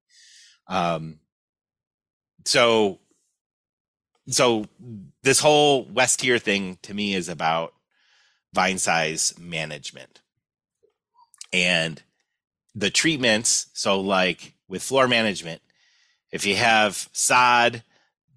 Um, 0.67 1.19
so, 2.45 2.99
so 4.27 4.65
this 5.23 5.39
whole 5.39 5.85
West 5.85 6.19
tier 6.19 6.37
thing 6.37 6.77
to 6.83 6.93
me 6.93 7.15
is 7.15 7.29
about 7.29 7.73
vine 8.53 8.77
size 8.77 9.33
management 9.39 10.21
and 11.51 12.01
the 12.73 12.89
treatments. 12.89 13.67
So, 13.73 13.99
like 13.99 14.53
with 14.67 14.83
floor 14.83 15.07
management, 15.07 15.61
if 16.35 16.45
you 16.45 16.57
have 16.57 17.09
sod 17.13 17.81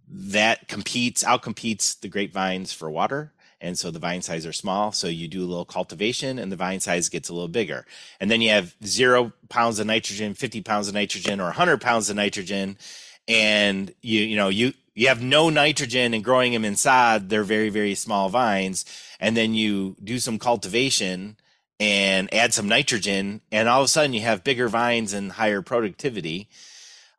that 0.09 0.69
competes, 0.69 1.25
outcompetes 1.25 1.99
the 2.01 2.09
grapevines 2.09 2.73
for 2.73 2.89
water, 2.89 3.33
and 3.61 3.77
so 3.77 3.91
the 3.91 3.99
vine 3.99 4.23
size 4.23 4.47
are 4.47 4.53
small. 4.53 4.93
So 4.93 5.09
you 5.09 5.27
do 5.27 5.45
a 5.45 5.49
little 5.49 5.65
cultivation 5.65 6.39
and 6.39 6.53
the 6.53 6.57
vine 6.57 6.79
size 6.79 7.09
gets 7.09 7.29
a 7.29 7.33
little 7.33 7.49
bigger. 7.49 7.85
And 8.21 8.31
then 8.31 8.41
you 8.41 8.51
have 8.51 8.77
zero 8.85 9.33
pounds 9.49 9.81
of 9.81 9.89
nitrogen, 9.89 10.35
50 10.35 10.63
pounds 10.63 10.87
of 10.87 10.95
nitrogen, 10.95 11.41
or 11.41 11.47
100 11.47 11.81
pounds 11.81 12.09
of 12.09 12.15
nitrogen. 12.15 12.79
And 13.27 13.93
you, 14.01 14.21
you 14.21 14.37
know, 14.37 14.49
you, 14.49 14.75
you 14.95 15.09
have 15.09 15.21
no 15.21 15.51
nitrogen 15.51 16.15
and 16.15 16.23
growing 16.23 16.53
them 16.53 16.65
in 16.65 16.77
sod. 16.77 17.31
They're 17.31 17.43
very, 17.43 17.69
very 17.69 17.97
small 17.97 18.29
vines. 18.29 18.85
And 19.19 19.37
then 19.37 19.55
you 19.55 19.97
do 20.05 20.21
some 20.21 20.39
cultivation 20.39 21.37
and 21.81 22.33
add 22.33 22.55
some 22.55 22.69
nitrogen. 22.69 23.41
And 23.51 23.69
all 23.69 23.81
of 23.81 23.87
a 23.87 23.89
sudden 23.89 24.13
you 24.13 24.21
have 24.21 24.45
bigger 24.45 24.69
vines 24.69 25.13
and 25.13 25.33
higher 25.33 25.63
productivity. 25.63 26.49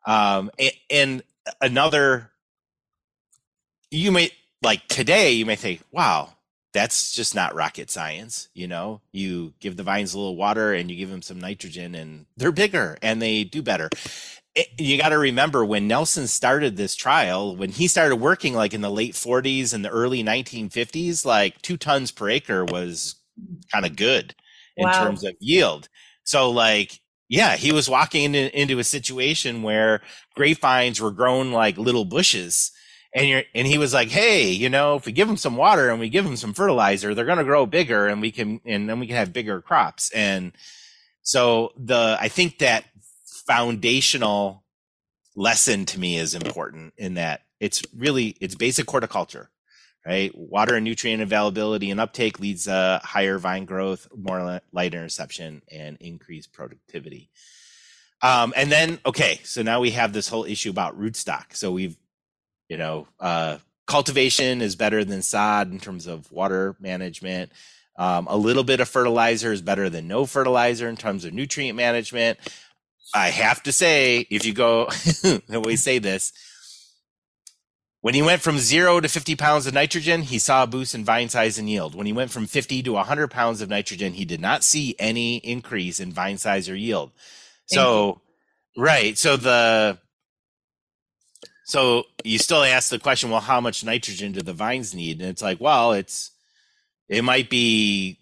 Um, 0.06 0.50
and, 0.58 0.72
and 0.90 1.22
another, 1.60 2.30
you 3.90 4.12
may, 4.12 4.30
like 4.62 4.86
today 4.88 5.32
you 5.32 5.46
may 5.46 5.56
think 5.56 5.82
wow 5.90 6.28
that's 6.74 7.14
just 7.14 7.34
not 7.34 7.54
rocket 7.54 7.90
science 7.90 8.48
you 8.54 8.68
know? 8.68 9.00
You 9.10 9.54
give 9.58 9.76
the 9.76 9.82
vines 9.82 10.14
a 10.14 10.18
little 10.18 10.36
water 10.36 10.72
and 10.72 10.90
you 10.90 10.96
give 10.96 11.10
them 11.10 11.22
some 11.22 11.40
nitrogen 11.40 11.94
and 11.94 12.26
they're 12.36 12.52
bigger 12.52 12.96
and 13.02 13.20
they 13.20 13.44
do 13.44 13.62
better. 13.62 13.88
It, 14.54 14.68
you 14.78 14.98
got 14.98 15.10
to 15.10 15.18
remember 15.18 15.64
when 15.64 15.86
nelson 15.86 16.26
started 16.26 16.76
this 16.76 16.96
trial 16.96 17.54
when 17.56 17.70
he 17.70 17.86
started 17.86 18.16
working 18.16 18.52
like 18.52 18.74
in 18.74 18.80
the 18.80 18.90
late 18.90 19.14
40s 19.14 19.72
and 19.72 19.84
the 19.84 19.90
early 19.90 20.24
1950s 20.24 21.24
like 21.24 21.62
two 21.62 21.76
tons 21.76 22.10
per 22.10 22.28
acre 22.28 22.64
was 22.64 23.14
kind 23.72 23.86
of 23.86 23.96
good 23.96 24.34
in 24.76 24.86
wow. 24.86 25.04
terms 25.04 25.24
of 25.24 25.34
yield. 25.40 25.88
So 26.24 26.50
like 26.50 27.00
yeah 27.30 27.56
he 27.56 27.72
was 27.72 27.88
walking 27.88 28.34
into, 28.34 28.60
into 28.60 28.78
a 28.78 28.84
situation 28.84 29.62
where 29.62 30.02
grapevines 30.34 31.00
were 31.00 31.10
grown 31.10 31.52
like 31.52 31.78
little 31.78 32.04
bushes 32.04 32.72
and 33.14 33.26
you're 33.28 33.42
and 33.54 33.66
he 33.66 33.78
was 33.78 33.94
like 33.94 34.08
hey 34.08 34.50
you 34.50 34.68
know 34.68 34.96
if 34.96 35.06
we 35.06 35.12
give 35.12 35.28
them 35.28 35.36
some 35.36 35.56
water 35.56 35.88
and 35.88 35.98
we 35.98 36.10
give 36.10 36.24
them 36.24 36.36
some 36.36 36.52
fertilizer 36.52 37.14
they're 37.14 37.24
going 37.24 37.38
to 37.38 37.44
grow 37.44 37.64
bigger 37.64 38.06
and 38.06 38.20
we 38.20 38.30
can 38.30 38.60
and 38.66 38.88
then 38.88 39.00
we 39.00 39.06
can 39.06 39.16
have 39.16 39.32
bigger 39.32 39.62
crops. 39.62 40.10
And 40.14 40.52
so 41.22 41.72
the 41.76 42.16
i 42.20 42.28
think 42.28 42.58
that 42.58 42.84
foundational 43.46 44.64
lesson 45.36 45.86
to 45.86 45.98
me 45.98 46.16
is 46.16 46.34
important 46.34 46.92
in 46.96 47.14
that 47.14 47.42
it's 47.60 47.82
really 47.96 48.36
it's 48.40 48.54
basic 48.54 48.90
horticulture 48.90 49.50
right 50.06 50.36
water 50.36 50.76
and 50.76 50.84
nutrient 50.84 51.22
availability 51.22 51.90
and 51.90 52.00
uptake 52.00 52.40
leads 52.40 52.64
to 52.64 53.00
higher 53.04 53.38
vine 53.38 53.64
growth 53.64 54.08
more 54.16 54.60
light 54.72 54.94
interception 54.94 55.62
and 55.70 55.96
increased 56.00 56.52
productivity 56.52 57.30
um, 58.22 58.52
and 58.56 58.70
then 58.70 58.98
okay 59.04 59.40
so 59.44 59.62
now 59.62 59.80
we 59.80 59.90
have 59.90 60.12
this 60.12 60.28
whole 60.28 60.44
issue 60.44 60.70
about 60.70 60.98
rootstock 60.98 61.54
so 61.54 61.70
we've 61.70 61.96
you 62.70 62.76
know, 62.76 63.08
uh, 63.18 63.58
cultivation 63.86 64.62
is 64.62 64.76
better 64.76 65.04
than 65.04 65.20
sod 65.20 65.72
in 65.72 65.80
terms 65.80 66.06
of 66.06 66.30
water 66.32 66.76
management. 66.80 67.50
Um, 67.98 68.28
a 68.30 68.36
little 68.36 68.62
bit 68.62 68.80
of 68.80 68.88
fertilizer 68.88 69.52
is 69.52 69.60
better 69.60 69.90
than 69.90 70.08
no 70.08 70.24
fertilizer 70.24 70.88
in 70.88 70.96
terms 70.96 71.24
of 71.24 71.34
nutrient 71.34 71.76
management. 71.76 72.38
I 73.12 73.30
have 73.30 73.62
to 73.64 73.72
say, 73.72 74.24
if 74.30 74.46
you 74.46 74.54
go, 74.54 74.88
we 75.48 75.74
say 75.74 75.98
this, 75.98 76.32
when 78.00 78.14
he 78.14 78.22
went 78.22 78.40
from 78.40 78.58
zero 78.58 79.00
to 79.00 79.08
50 79.08 79.36
pounds 79.36 79.66
of 79.66 79.74
nitrogen, 79.74 80.22
he 80.22 80.38
saw 80.38 80.62
a 80.62 80.66
boost 80.66 80.94
in 80.94 81.04
vine 81.04 81.28
size 81.28 81.58
and 81.58 81.68
yield. 81.68 81.94
When 81.94 82.06
he 82.06 82.12
went 82.12 82.30
from 82.30 82.46
50 82.46 82.82
to 82.82 82.92
100 82.92 83.30
pounds 83.30 83.60
of 83.60 83.68
nitrogen, 83.68 84.14
he 84.14 84.24
did 84.24 84.40
not 84.40 84.64
see 84.64 84.94
any 84.98 85.36
increase 85.38 86.00
in 86.00 86.12
vine 86.12 86.38
size 86.38 86.68
or 86.68 86.76
yield. 86.76 87.10
So, 87.66 88.20
right. 88.76 89.16
So 89.18 89.36
the 89.36 89.98
so 91.70 92.04
you 92.24 92.38
still 92.38 92.64
ask 92.64 92.88
the 92.88 92.98
question, 92.98 93.30
well, 93.30 93.40
how 93.40 93.60
much 93.60 93.84
nitrogen 93.84 94.32
do 94.32 94.42
the 94.42 94.52
vines 94.52 94.92
need? 94.92 95.20
And 95.20 95.30
it's 95.30 95.42
like, 95.42 95.60
well, 95.60 95.92
it's 95.92 96.32
it 97.08 97.22
might 97.22 97.48
be 97.48 98.18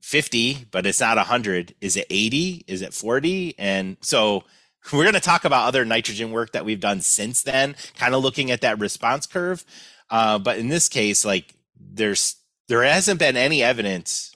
50, 0.00 0.66
but 0.70 0.86
it's 0.86 1.00
not 1.00 1.18
100. 1.18 1.74
Is 1.80 1.96
it 1.96 2.06
80? 2.08 2.64
Is 2.66 2.80
it 2.80 2.94
40? 2.94 3.54
And 3.58 3.96
so 4.00 4.44
we're 4.92 5.04
going 5.04 5.14
to 5.14 5.20
talk 5.20 5.44
about 5.44 5.66
other 5.66 5.84
nitrogen 5.84 6.32
work 6.32 6.52
that 6.52 6.64
we've 6.64 6.80
done 6.80 7.00
since 7.00 7.42
then, 7.42 7.76
kind 7.96 8.14
of 8.14 8.22
looking 8.22 8.50
at 8.50 8.60
that 8.62 8.78
response 8.78 9.26
curve. 9.26 9.64
Uh, 10.10 10.38
but 10.38 10.58
in 10.58 10.68
this 10.68 10.88
case, 10.88 11.24
like 11.24 11.54
there's 11.78 12.36
there 12.68 12.82
hasn't 12.82 13.18
been 13.18 13.36
any 13.36 13.62
evidence 13.62 14.34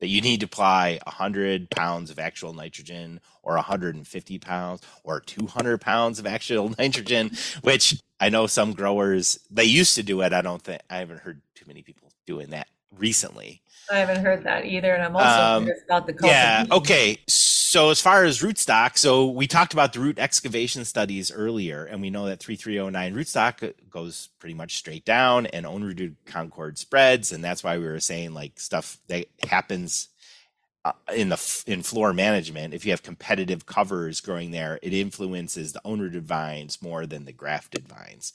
that 0.00 0.08
you 0.08 0.20
need 0.20 0.40
to 0.40 0.46
apply 0.46 1.00
100 1.06 1.70
pounds 1.70 2.10
of 2.10 2.18
actual 2.18 2.52
nitrogen 2.52 3.20
or 3.42 3.54
150 3.54 4.38
pounds 4.38 4.82
or 5.02 5.20
200 5.20 5.80
pounds 5.80 6.18
of 6.18 6.26
actual 6.26 6.74
nitrogen, 6.78 7.30
which 7.62 8.00
I 8.20 8.28
know 8.28 8.46
some 8.46 8.72
growers, 8.72 9.38
they 9.50 9.64
used 9.64 9.94
to 9.96 10.02
do 10.02 10.20
it. 10.20 10.32
I 10.32 10.42
don't 10.42 10.62
think, 10.62 10.82
I 10.90 10.98
haven't 10.98 11.20
heard 11.20 11.40
too 11.54 11.64
many 11.66 11.82
people 11.82 12.12
doing 12.26 12.50
that 12.50 12.68
recently. 12.96 13.62
I 13.90 13.98
haven't 13.98 14.24
heard 14.24 14.44
that 14.44 14.66
either. 14.66 14.94
And 14.94 15.02
I'm 15.02 15.16
also 15.16 15.42
um, 15.42 15.64
curious 15.64 15.84
about 15.84 16.06
the 16.06 16.14
Yeah. 16.22 16.66
Okay. 16.70 17.18
So 17.28 17.63
as 17.90 18.00
far 18.00 18.24
as 18.24 18.40
rootstock, 18.40 18.96
so 18.98 19.26
we 19.26 19.46
talked 19.46 19.72
about 19.72 19.92
the 19.92 20.00
root 20.00 20.18
excavation 20.18 20.84
studies 20.84 21.32
earlier, 21.32 21.84
and 21.84 22.00
we 22.00 22.10
know 22.10 22.26
that 22.26 22.40
3309 22.40 23.14
rootstock 23.14 23.74
goes 23.90 24.28
pretty 24.38 24.54
much 24.54 24.76
straight 24.76 25.04
down 25.04 25.46
and 25.46 25.66
own 25.66 25.82
rooted 25.82 26.16
concord 26.24 26.78
spreads. 26.78 27.32
And 27.32 27.42
that's 27.42 27.64
why 27.64 27.78
we 27.78 27.84
were 27.84 28.00
saying 28.00 28.34
like 28.34 28.60
stuff 28.60 28.98
that 29.08 29.26
happens 29.48 30.08
uh, 30.84 30.92
in 31.14 31.30
the 31.30 31.64
in 31.66 31.82
floor 31.82 32.12
management 32.12 32.74
if 32.74 32.84
you 32.84 32.92
have 32.92 33.02
competitive 33.02 33.64
covers 33.64 34.20
growing 34.20 34.50
there 34.50 34.78
it 34.82 34.92
influences 34.92 35.72
the 35.72 35.80
own 35.82 35.98
rooted 35.98 36.26
vines 36.26 36.82
more 36.82 37.06
than 37.06 37.24
the 37.24 37.32
grafted 37.32 37.88
vines 37.88 38.34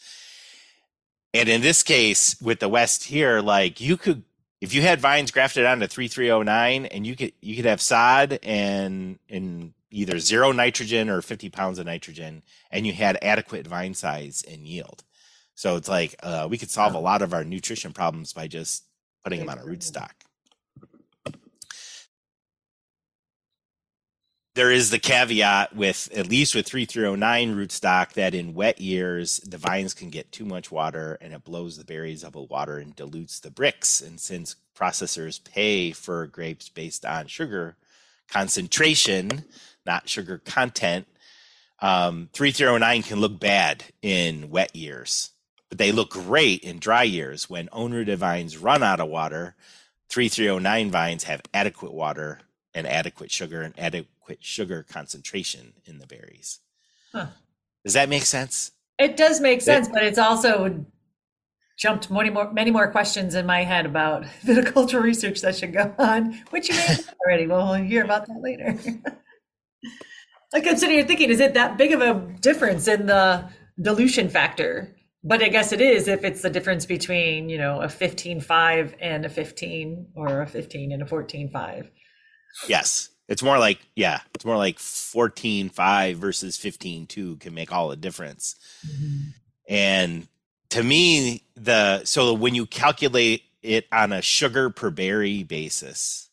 and 1.31 1.47
in 1.47 1.61
this 1.61 1.83
case 1.83 2.35
with 2.41 2.59
the 2.59 2.67
west 2.67 3.03
tier 3.03 3.39
like 3.39 3.79
you 3.79 3.95
could 3.95 4.23
if 4.61 4.73
you 4.73 4.81
had 4.81 4.99
vines 4.99 5.31
grafted 5.31 5.65
onto 5.65 5.87
3309 5.87 6.85
and 6.85 7.07
you 7.07 7.15
could 7.15 7.33
you 7.41 7.55
could 7.55 7.65
have 7.65 7.81
sod 7.81 8.39
and 8.43 9.19
in 9.27 9.73
either 9.91 10.19
zero 10.19 10.51
nitrogen 10.51 11.09
or 11.09 11.21
50 11.21 11.49
pounds 11.49 11.79
of 11.79 11.85
nitrogen 11.85 12.43
and 12.71 12.85
you 12.85 12.93
had 12.93 13.17
adequate 13.21 13.65
vine 13.65 13.93
size 13.93 14.43
and 14.49 14.67
yield. 14.67 15.03
So 15.55 15.75
it's 15.75 15.89
like 15.89 16.15
uh, 16.21 16.47
we 16.49 16.57
could 16.57 16.69
solve 16.69 16.93
a 16.93 16.99
lot 16.99 17.21
of 17.21 17.33
our 17.33 17.43
nutrition 17.43 17.91
problems 17.91 18.31
by 18.33 18.47
just 18.47 18.83
putting 19.23 19.39
them 19.39 19.49
on 19.49 19.57
a 19.57 19.63
rootstock 19.63 20.11
there 24.59 24.71
is 24.71 24.89
the 24.89 24.99
caveat 24.99 25.73
with 25.73 26.09
at 26.13 26.27
least 26.27 26.53
with 26.53 26.67
3309 26.67 27.55
rootstock 27.55 28.11
that 28.11 28.35
in 28.35 28.53
wet 28.53 28.81
years 28.81 29.37
the 29.37 29.57
vines 29.57 29.93
can 29.93 30.09
get 30.09 30.33
too 30.33 30.43
much 30.43 30.69
water 30.69 31.17
and 31.21 31.33
it 31.33 31.45
blows 31.45 31.77
the 31.77 31.85
berries 31.85 32.25
up 32.25 32.35
with 32.35 32.49
water 32.49 32.77
and 32.77 32.93
dilutes 32.93 33.39
the 33.39 33.49
Brix. 33.49 34.05
And 34.05 34.19
since 34.19 34.57
processors 34.77 35.41
pay 35.41 35.91
for 35.91 36.27
grapes 36.27 36.67
based 36.67 37.05
on 37.05 37.27
sugar 37.27 37.77
concentration 38.27 39.45
not 39.85 40.09
sugar 40.09 40.39
content 40.39 41.07
um, 41.81 42.27
3309 42.33 43.03
can 43.03 43.21
look 43.21 43.39
bad 43.39 43.85
in 44.01 44.49
wet 44.49 44.75
years. 44.75 45.29
But 45.69 45.77
they 45.77 45.93
look 45.93 46.09
great 46.09 46.65
in 46.65 46.79
dry 46.79 47.03
years. 47.03 47.49
When 47.49 47.69
own 47.71 47.93
rooted 47.93 48.19
vines 48.19 48.57
run 48.57 48.83
out 48.83 48.99
of 48.99 49.07
water 49.07 49.55
3309 50.09 50.91
vines 50.91 51.23
have 51.23 51.43
adequate 51.53 51.93
water 51.93 52.41
and 52.73 52.85
adequate 52.85 53.31
sugar 53.31 53.61
and 53.61 53.73
adequate 53.79 54.18
adequate 54.29 54.45
sugar 54.45 54.83
concentration 54.83 55.73
in 55.85 55.97
the 55.97 56.07
berries. 56.07 56.59
Huh. 57.11 57.27
Does 57.83 57.93
that 57.93 58.09
make 58.09 58.23
sense? 58.23 58.71
It 58.97 59.17
does 59.17 59.39
make 59.39 59.61
sense, 59.61 59.87
but 59.87 60.03
it's 60.03 60.19
also 60.19 60.85
jumped 61.77 62.11
many 62.11 62.29
more 62.29 62.51
many 62.51 62.71
more 62.71 62.91
questions 62.91 63.35
in 63.35 63.45
my 63.45 63.63
head 63.63 63.85
about 63.85 64.23
viticultural 64.43 65.01
research 65.01 65.41
that 65.41 65.55
should 65.55 65.73
go 65.73 65.93
on, 65.97 66.33
which 66.51 66.69
you 66.69 66.75
may 66.75 66.81
have 66.81 67.13
already. 67.25 67.47
We'll 67.47 67.73
hear 67.73 68.03
about 68.03 68.27
that 68.27 68.41
later. 68.41 68.77
like 70.53 70.67
I'm 70.67 70.77
sitting 70.77 70.97
here 70.97 71.07
thinking, 71.07 71.29
is 71.29 71.39
it 71.39 71.53
that 71.55 71.77
big 71.77 71.93
of 71.93 72.01
a 72.01 72.13
difference 72.41 72.87
in 72.87 73.07
the 73.07 73.49
dilution 73.81 74.29
factor? 74.29 74.95
But 75.23 75.41
I 75.41 75.49
guess 75.49 75.73
it 75.73 75.81
is 75.81 76.07
if 76.07 76.23
it's 76.23 76.41
the 76.41 76.49
difference 76.49 76.85
between, 76.85 77.49
you 77.49 77.57
know, 77.57 77.81
a 77.81 77.87
15.5 77.87 78.93
and 79.01 79.25
a 79.25 79.29
15 79.29 80.07
or 80.15 80.41
a 80.41 80.47
15 80.47 80.91
and 80.93 81.01
a 81.01 81.05
14.5. 81.05 81.89
Yes. 82.67 83.09
It's 83.29 83.43
more 83.43 83.59
like, 83.59 83.79
yeah, 83.95 84.21
it's 84.33 84.43
more 84.43 84.57
like 84.57 84.77
14.5 84.77 86.15
versus 86.15 86.57
15.2 86.57 87.39
can 87.39 87.53
make 87.53 87.71
all 87.71 87.87
the 87.87 87.95
difference. 87.95 88.55
Mm-hmm. 88.85 89.29
And 89.69 90.27
to 90.71 90.83
me, 90.83 91.43
the 91.55 92.03
so 92.05 92.33
when 92.33 92.55
you 92.55 92.65
calculate 92.65 93.43
it 93.61 93.85
on 93.91 94.11
a 94.11 94.23
sugar 94.23 94.71
per 94.71 94.89
berry 94.89 95.43
basis, 95.43 96.29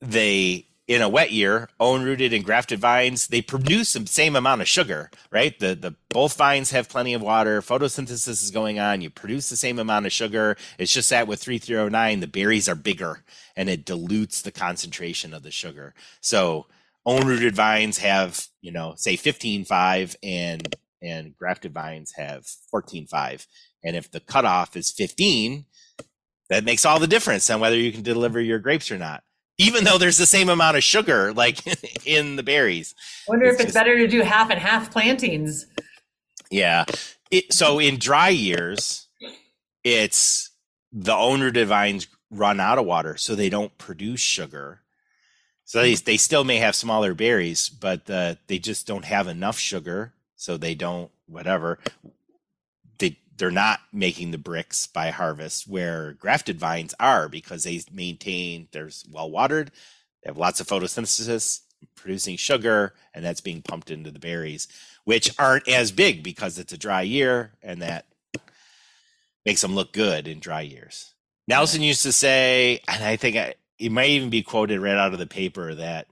they 0.00 0.66
in 0.92 1.00
a 1.00 1.08
wet 1.08 1.32
year, 1.32 1.70
own 1.80 2.02
rooted 2.02 2.34
and 2.34 2.44
grafted 2.44 2.78
vines, 2.78 3.28
they 3.28 3.40
produce 3.40 3.94
the 3.94 4.06
same 4.06 4.36
amount 4.36 4.60
of 4.60 4.68
sugar, 4.68 5.10
right? 5.30 5.58
The 5.58 5.74
the 5.74 5.94
both 6.10 6.36
vines 6.36 6.70
have 6.72 6.88
plenty 6.88 7.14
of 7.14 7.22
water, 7.22 7.62
photosynthesis 7.62 8.28
is 8.28 8.50
going 8.50 8.78
on, 8.78 9.00
you 9.00 9.08
produce 9.08 9.48
the 9.48 9.56
same 9.56 9.78
amount 9.78 10.04
of 10.04 10.12
sugar. 10.12 10.56
It's 10.78 10.92
just 10.92 11.08
that 11.10 11.26
with 11.26 11.42
3309, 11.42 12.20
the 12.20 12.26
berries 12.26 12.68
are 12.68 12.74
bigger 12.74 13.24
and 13.56 13.70
it 13.70 13.86
dilutes 13.86 14.42
the 14.42 14.52
concentration 14.52 15.32
of 15.32 15.42
the 15.42 15.50
sugar. 15.50 15.94
So 16.20 16.66
own 17.06 17.26
rooted 17.26 17.56
vines 17.56 17.98
have, 17.98 18.46
you 18.60 18.70
know, 18.70 18.94
say 18.96 19.16
15.5 19.16 20.16
and 20.22 20.76
and 21.00 21.36
grafted 21.36 21.72
vines 21.72 22.12
have 22.16 22.44
14.5. 22.72 23.46
And 23.82 23.96
if 23.96 24.10
the 24.10 24.20
cutoff 24.20 24.76
is 24.76 24.92
15, 24.92 25.64
that 26.50 26.64
makes 26.64 26.84
all 26.84 27.00
the 27.00 27.06
difference 27.06 27.48
on 27.48 27.60
whether 27.60 27.76
you 27.76 27.92
can 27.92 28.02
deliver 28.02 28.40
your 28.40 28.58
grapes 28.58 28.90
or 28.90 28.98
not. 28.98 29.24
Even 29.62 29.84
though 29.84 29.98
there's 29.98 30.18
the 30.18 30.26
same 30.26 30.48
amount 30.48 30.76
of 30.76 30.84
sugar 30.84 31.32
like 31.32 31.58
in 32.06 32.36
the 32.36 32.42
berries. 32.42 32.94
I 33.28 33.30
wonder 33.30 33.46
it's 33.46 33.54
if 33.54 33.60
it's 33.60 33.66
just, 33.68 33.74
better 33.74 33.96
to 33.98 34.08
do 34.08 34.22
half 34.22 34.50
and 34.50 34.58
half 34.58 34.90
plantings. 34.90 35.66
Yeah. 36.50 36.84
It, 37.30 37.52
so 37.52 37.78
in 37.78 37.98
dry 37.98 38.28
years, 38.28 39.06
it's 39.84 40.50
the 40.92 41.14
own 41.14 41.40
rooted 41.40 41.68
vines 41.68 42.06
run 42.30 42.60
out 42.60 42.78
of 42.78 42.86
water, 42.86 43.16
so 43.16 43.34
they 43.34 43.48
don't 43.48 43.76
produce 43.78 44.20
sugar. 44.20 44.80
So 45.64 45.80
they, 45.80 45.94
they 45.94 46.16
still 46.18 46.44
may 46.44 46.58
have 46.58 46.74
smaller 46.74 47.14
berries, 47.14 47.68
but 47.68 48.08
uh, 48.10 48.34
they 48.46 48.58
just 48.58 48.86
don't 48.86 49.04
have 49.04 49.28
enough 49.28 49.58
sugar 49.58 50.12
so 50.36 50.56
they 50.56 50.74
don't 50.74 51.10
whatever 51.26 51.78
they're 53.36 53.50
not 53.50 53.80
making 53.92 54.30
the 54.30 54.38
Brix 54.38 54.92
by 54.92 55.10
harvest 55.10 55.66
where 55.66 56.12
grafted 56.14 56.58
vines 56.58 56.94
are 57.00 57.28
because 57.28 57.64
they 57.64 57.80
maintain 57.92 58.68
they're 58.72 58.90
well 59.10 59.30
watered. 59.30 59.70
They 60.22 60.28
have 60.28 60.38
lots 60.38 60.60
of 60.60 60.66
photosynthesis 60.66 61.60
producing 61.96 62.36
sugar 62.36 62.94
and 63.12 63.24
that's 63.24 63.40
being 63.40 63.62
pumped 63.62 63.90
into 63.90 64.10
the 64.10 64.18
berries 64.18 64.68
which 65.04 65.34
aren't 65.38 65.68
as 65.68 65.90
big 65.90 66.22
because 66.22 66.58
it's 66.58 66.72
a 66.72 66.78
dry 66.78 67.02
year 67.02 67.52
and 67.62 67.82
that 67.82 68.06
makes 69.44 69.60
them 69.60 69.74
look 69.74 69.92
good 69.92 70.28
in 70.28 70.38
dry 70.38 70.60
years. 70.60 71.12
Nelson 71.48 71.82
used 71.82 72.02
to 72.04 72.12
say 72.12 72.80
and 72.86 73.02
i 73.02 73.16
think 73.16 73.36
I, 73.36 73.54
it 73.78 73.90
might 73.90 74.10
even 74.10 74.30
be 74.30 74.42
quoted 74.42 74.80
right 74.80 74.96
out 74.96 75.12
of 75.12 75.18
the 75.18 75.26
paper 75.26 75.74
that 75.74 76.06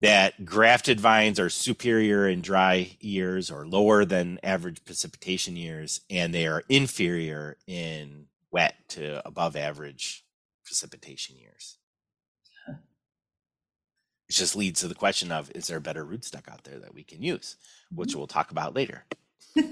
that 0.00 0.44
grafted 0.44 1.00
vines 1.00 1.40
are 1.40 1.48
superior 1.48 2.28
in 2.28 2.40
dry 2.40 2.96
years 3.00 3.50
or 3.50 3.66
lower 3.66 4.04
than 4.04 4.38
average 4.42 4.84
precipitation 4.84 5.56
years, 5.56 6.00
and 6.08 6.32
they 6.32 6.46
are 6.46 6.62
inferior 6.68 7.56
in 7.66 8.26
wet 8.50 8.76
to 8.88 9.26
above 9.26 9.56
average 9.56 10.24
precipitation 10.64 11.36
years. 11.36 11.78
It 14.28 14.34
just 14.34 14.56
leads 14.56 14.80
to 14.80 14.88
the 14.88 14.94
question 14.94 15.32
of 15.32 15.50
is 15.54 15.68
there 15.68 15.78
a 15.78 15.80
better 15.80 16.04
rootstock 16.04 16.52
out 16.52 16.64
there 16.64 16.78
that 16.78 16.94
we 16.94 17.02
can 17.02 17.22
use, 17.22 17.56
which 17.90 18.10
mm-hmm. 18.10 18.18
we'll 18.18 18.26
talk 18.26 18.50
about 18.50 18.76
later. 18.76 19.04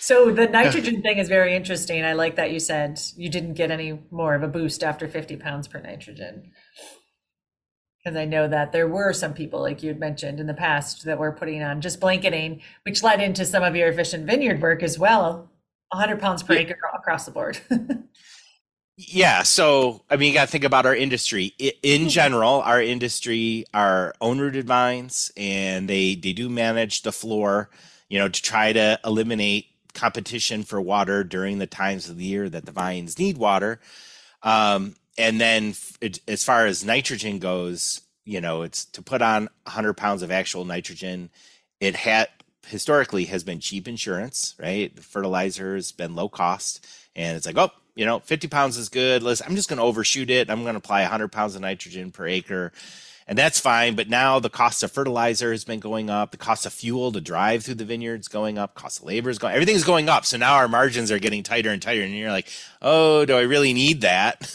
so 0.00 0.32
the 0.32 0.48
nitrogen 0.50 1.00
thing 1.00 1.18
is 1.18 1.28
very 1.28 1.54
interesting. 1.54 2.04
I 2.04 2.14
like 2.14 2.34
that 2.36 2.50
you 2.50 2.58
said 2.58 3.00
you 3.16 3.28
didn't 3.30 3.54
get 3.54 3.70
any 3.70 4.00
more 4.10 4.34
of 4.34 4.42
a 4.42 4.48
boost 4.48 4.82
after 4.82 5.06
50 5.06 5.36
pounds 5.36 5.68
per 5.68 5.80
nitrogen 5.80 6.50
because 8.04 8.16
I 8.16 8.26
know 8.26 8.46
that 8.48 8.72
there 8.72 8.86
were 8.86 9.12
some 9.12 9.32
people, 9.32 9.62
like 9.62 9.82
you 9.82 9.88
had 9.88 9.98
mentioned 9.98 10.38
in 10.38 10.46
the 10.46 10.54
past, 10.54 11.04
that 11.04 11.18
were 11.18 11.32
putting 11.32 11.62
on 11.62 11.80
just 11.80 12.00
blanketing, 12.00 12.60
which 12.82 13.02
led 13.02 13.20
into 13.20 13.46
some 13.46 13.62
of 13.62 13.74
your 13.74 13.88
efficient 13.88 14.26
vineyard 14.26 14.60
work 14.60 14.82
as 14.82 14.98
well 14.98 15.50
100 15.90 16.20
pounds 16.20 16.42
per 16.42 16.54
acre 16.54 16.76
across 16.94 17.24
the 17.24 17.30
board. 17.30 17.58
yeah. 18.98 19.42
So, 19.42 20.02
I 20.10 20.16
mean, 20.16 20.28
you 20.28 20.34
got 20.34 20.46
to 20.46 20.50
think 20.50 20.64
about 20.64 20.84
our 20.84 20.94
industry. 20.94 21.54
In 21.58 21.72
mm-hmm. 22.02 22.08
general, 22.08 22.60
our 22.62 22.82
industry 22.82 23.64
are 23.72 24.14
own 24.20 24.38
rooted 24.38 24.66
vines 24.66 25.32
and 25.36 25.88
they, 25.88 26.14
they 26.14 26.32
do 26.32 26.50
manage 26.50 27.02
the 27.02 27.12
floor, 27.12 27.70
you 28.10 28.18
know, 28.18 28.28
to 28.28 28.42
try 28.42 28.72
to 28.72 29.00
eliminate 29.04 29.66
competition 29.94 30.62
for 30.62 30.80
water 30.80 31.24
during 31.24 31.58
the 31.58 31.66
times 31.66 32.08
of 32.10 32.18
the 32.18 32.24
year 32.24 32.50
that 32.50 32.66
the 32.66 32.72
vines 32.72 33.18
need 33.18 33.38
water. 33.38 33.80
Um, 34.42 34.96
and 35.16 35.40
then 35.40 35.74
it, 36.00 36.20
as 36.26 36.44
far 36.44 36.66
as 36.66 36.84
nitrogen 36.84 37.38
goes, 37.38 38.00
you 38.24 38.40
know, 38.40 38.62
it's 38.62 38.84
to 38.86 39.02
put 39.02 39.22
on 39.22 39.48
100 39.64 39.94
pounds 39.94 40.22
of 40.22 40.30
actual 40.30 40.64
nitrogen. 40.64 41.30
It 41.80 41.96
had 41.96 42.28
historically 42.66 43.26
has 43.26 43.44
been 43.44 43.60
cheap 43.60 43.86
insurance, 43.86 44.54
right? 44.58 44.94
The 44.94 45.02
fertilizer 45.02 45.74
has 45.74 45.92
been 45.92 46.14
low 46.14 46.28
cost, 46.28 46.86
and 47.14 47.36
it's 47.36 47.46
like, 47.46 47.58
oh, 47.58 47.70
you 47.94 48.04
know, 48.04 48.18
50 48.20 48.48
pounds 48.48 48.76
is 48.76 48.88
good. 48.88 49.22
Let's. 49.22 49.40
I'm 49.42 49.56
just 49.56 49.68
going 49.68 49.76
to 49.78 49.84
overshoot 49.84 50.30
it. 50.30 50.50
I'm 50.50 50.62
going 50.62 50.74
to 50.74 50.78
apply 50.78 51.02
100 51.02 51.28
pounds 51.28 51.54
of 51.54 51.62
nitrogen 51.62 52.10
per 52.10 52.26
acre, 52.26 52.72
and 53.26 53.38
that's 53.38 53.58
fine. 53.58 53.94
But 53.94 54.08
now 54.08 54.38
the 54.38 54.50
cost 54.50 54.82
of 54.82 54.92
fertilizer 54.92 55.50
has 55.50 55.64
been 55.64 55.80
going 55.80 56.10
up. 56.10 56.30
The 56.30 56.36
cost 56.36 56.66
of 56.66 56.72
fuel 56.72 57.10
to 57.12 57.20
drive 57.20 57.64
through 57.64 57.76
the 57.76 57.84
vineyards 57.84 58.28
going 58.28 58.58
up. 58.58 58.74
Cost 58.74 59.00
of 59.00 59.06
labor 59.06 59.30
is 59.30 59.38
going. 59.38 59.54
Everything's 59.54 59.84
going 59.84 60.08
up. 60.08 60.26
So 60.26 60.36
now 60.36 60.54
our 60.56 60.68
margins 60.68 61.10
are 61.10 61.18
getting 61.18 61.42
tighter 61.42 61.70
and 61.70 61.80
tighter. 61.80 62.02
And 62.02 62.14
you're 62.14 62.30
like, 62.30 62.48
oh, 62.82 63.24
do 63.24 63.36
I 63.36 63.42
really 63.42 63.72
need 63.72 64.02
that? 64.02 64.54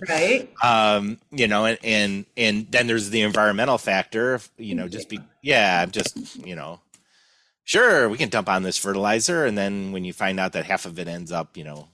right. 0.08 0.48
Um, 0.62 1.18
you 1.30 1.48
know, 1.48 1.66
and 1.66 1.78
and 1.82 2.26
and 2.36 2.70
then 2.70 2.86
there's 2.86 3.10
the 3.10 3.22
environmental 3.22 3.78
factor. 3.78 4.40
You 4.56 4.74
know, 4.74 4.88
just 4.88 5.08
be 5.08 5.20
yeah, 5.42 5.84
just 5.86 6.36
you 6.36 6.56
know. 6.56 6.80
Sure, 7.64 8.08
we 8.08 8.16
can 8.16 8.30
dump 8.30 8.48
on 8.48 8.62
this 8.62 8.78
fertilizer, 8.78 9.44
and 9.44 9.58
then 9.58 9.92
when 9.92 10.02
you 10.02 10.14
find 10.14 10.40
out 10.40 10.54
that 10.54 10.64
half 10.64 10.86
of 10.86 10.98
it 10.98 11.06
ends 11.06 11.30
up, 11.30 11.54
you 11.54 11.64
know, 11.64 11.88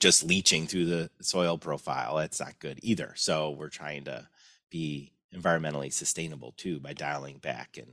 just 0.00 0.24
leaching 0.24 0.66
through 0.66 0.86
the 0.86 1.08
soil 1.20 1.56
profile, 1.56 2.16
that's 2.16 2.40
not 2.40 2.58
good 2.58 2.80
either. 2.82 3.12
So 3.14 3.50
we're 3.50 3.68
trying 3.68 4.02
to 4.06 4.26
be 4.70 5.12
environmentally 5.34 5.92
sustainable 5.92 6.52
too 6.56 6.80
by 6.80 6.92
dialing 6.92 7.38
back 7.38 7.76
and 7.76 7.88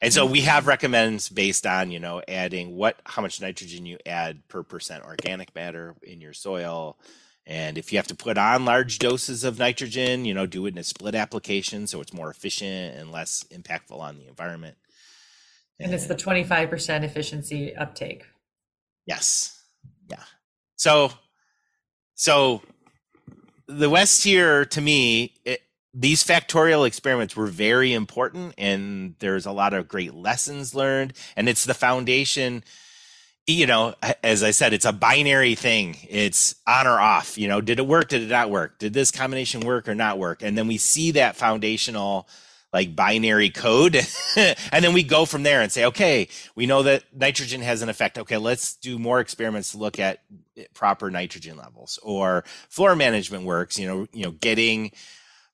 and 0.00 0.12
so 0.12 0.24
mm-hmm. 0.24 0.32
we 0.32 0.40
have 0.42 0.66
recommends 0.66 1.28
based 1.28 1.66
on 1.66 1.90
you 1.90 1.98
know 1.98 2.22
adding 2.28 2.76
what 2.76 3.00
how 3.04 3.22
much 3.22 3.40
nitrogen 3.40 3.86
you 3.86 3.98
add 4.06 4.46
per 4.48 4.62
percent 4.62 5.04
organic 5.04 5.54
matter 5.54 5.96
in 6.02 6.20
your 6.20 6.32
soil. 6.32 6.98
And 7.46 7.78
if 7.78 7.92
you 7.92 7.98
have 7.98 8.06
to 8.08 8.14
put 8.14 8.36
on 8.36 8.66
large 8.66 8.98
doses 8.98 9.42
of 9.42 9.58
nitrogen 9.58 10.24
you 10.24 10.34
know 10.34 10.46
do 10.46 10.66
it 10.66 10.74
in 10.74 10.78
a 10.78 10.84
split 10.84 11.14
application 11.14 11.86
so 11.86 12.00
it's 12.00 12.12
more 12.12 12.30
efficient 12.30 12.96
and 12.96 13.10
less 13.10 13.44
impactful 13.50 13.98
on 13.98 14.18
the 14.18 14.28
environment. 14.28 14.76
And, 15.80 15.86
and 15.86 15.94
it's 15.94 16.06
the 16.06 16.14
25% 16.14 17.04
efficiency 17.04 17.74
uptake. 17.74 18.26
Yes. 19.06 19.62
Yeah. 20.08 20.22
So 20.76 21.12
so 22.14 22.62
the 23.66 23.90
west 23.90 24.22
tier 24.22 24.64
to 24.66 24.80
me 24.80 25.34
it, 25.44 25.62
these 25.98 26.22
factorial 26.22 26.86
experiments 26.86 27.34
were 27.34 27.46
very 27.46 27.92
important 27.92 28.54
and 28.56 29.16
there's 29.18 29.46
a 29.46 29.52
lot 29.52 29.74
of 29.74 29.88
great 29.88 30.14
lessons 30.14 30.72
learned 30.74 31.12
and 31.36 31.48
it's 31.48 31.64
the 31.64 31.74
foundation 31.74 32.62
you 33.48 33.66
know 33.66 33.94
as 34.22 34.44
i 34.44 34.52
said 34.52 34.72
it's 34.72 34.84
a 34.84 34.92
binary 34.92 35.56
thing. 35.56 35.96
It's 36.08 36.54
on 36.66 36.86
or 36.86 37.00
off 37.00 37.36
you 37.36 37.48
know 37.48 37.60
did 37.60 37.80
it 37.80 37.86
work 37.86 38.08
did 38.08 38.22
it 38.22 38.28
not 38.28 38.50
work? 38.50 38.78
Did 38.78 38.92
this 38.92 39.10
combination 39.10 39.60
work 39.60 39.88
or 39.88 39.94
not 39.94 40.18
work? 40.18 40.42
And 40.42 40.56
then 40.56 40.68
we 40.68 40.78
see 40.78 41.10
that 41.12 41.36
foundational 41.36 42.28
like 42.72 42.94
binary 42.94 43.48
code 43.48 43.96
and 44.36 44.84
then 44.84 44.92
we 44.92 45.02
go 45.02 45.24
from 45.24 45.42
there 45.42 45.62
and 45.62 45.72
say 45.72 45.86
okay 45.86 46.28
we 46.54 46.66
know 46.66 46.82
that 46.82 47.02
nitrogen 47.12 47.62
has 47.62 47.82
an 47.82 47.88
effect. 47.88 48.18
Okay 48.18 48.36
let's 48.36 48.76
do 48.76 48.98
more 49.00 49.18
experiments 49.18 49.72
to 49.72 49.78
look 49.78 49.98
at 49.98 50.20
proper 50.74 51.10
nitrogen 51.10 51.56
levels 51.56 51.98
or 52.02 52.44
floor 52.68 52.94
management 52.94 53.44
works 53.44 53.78
you 53.78 53.88
know 53.88 54.06
you 54.12 54.22
know 54.22 54.32
getting 54.32 54.92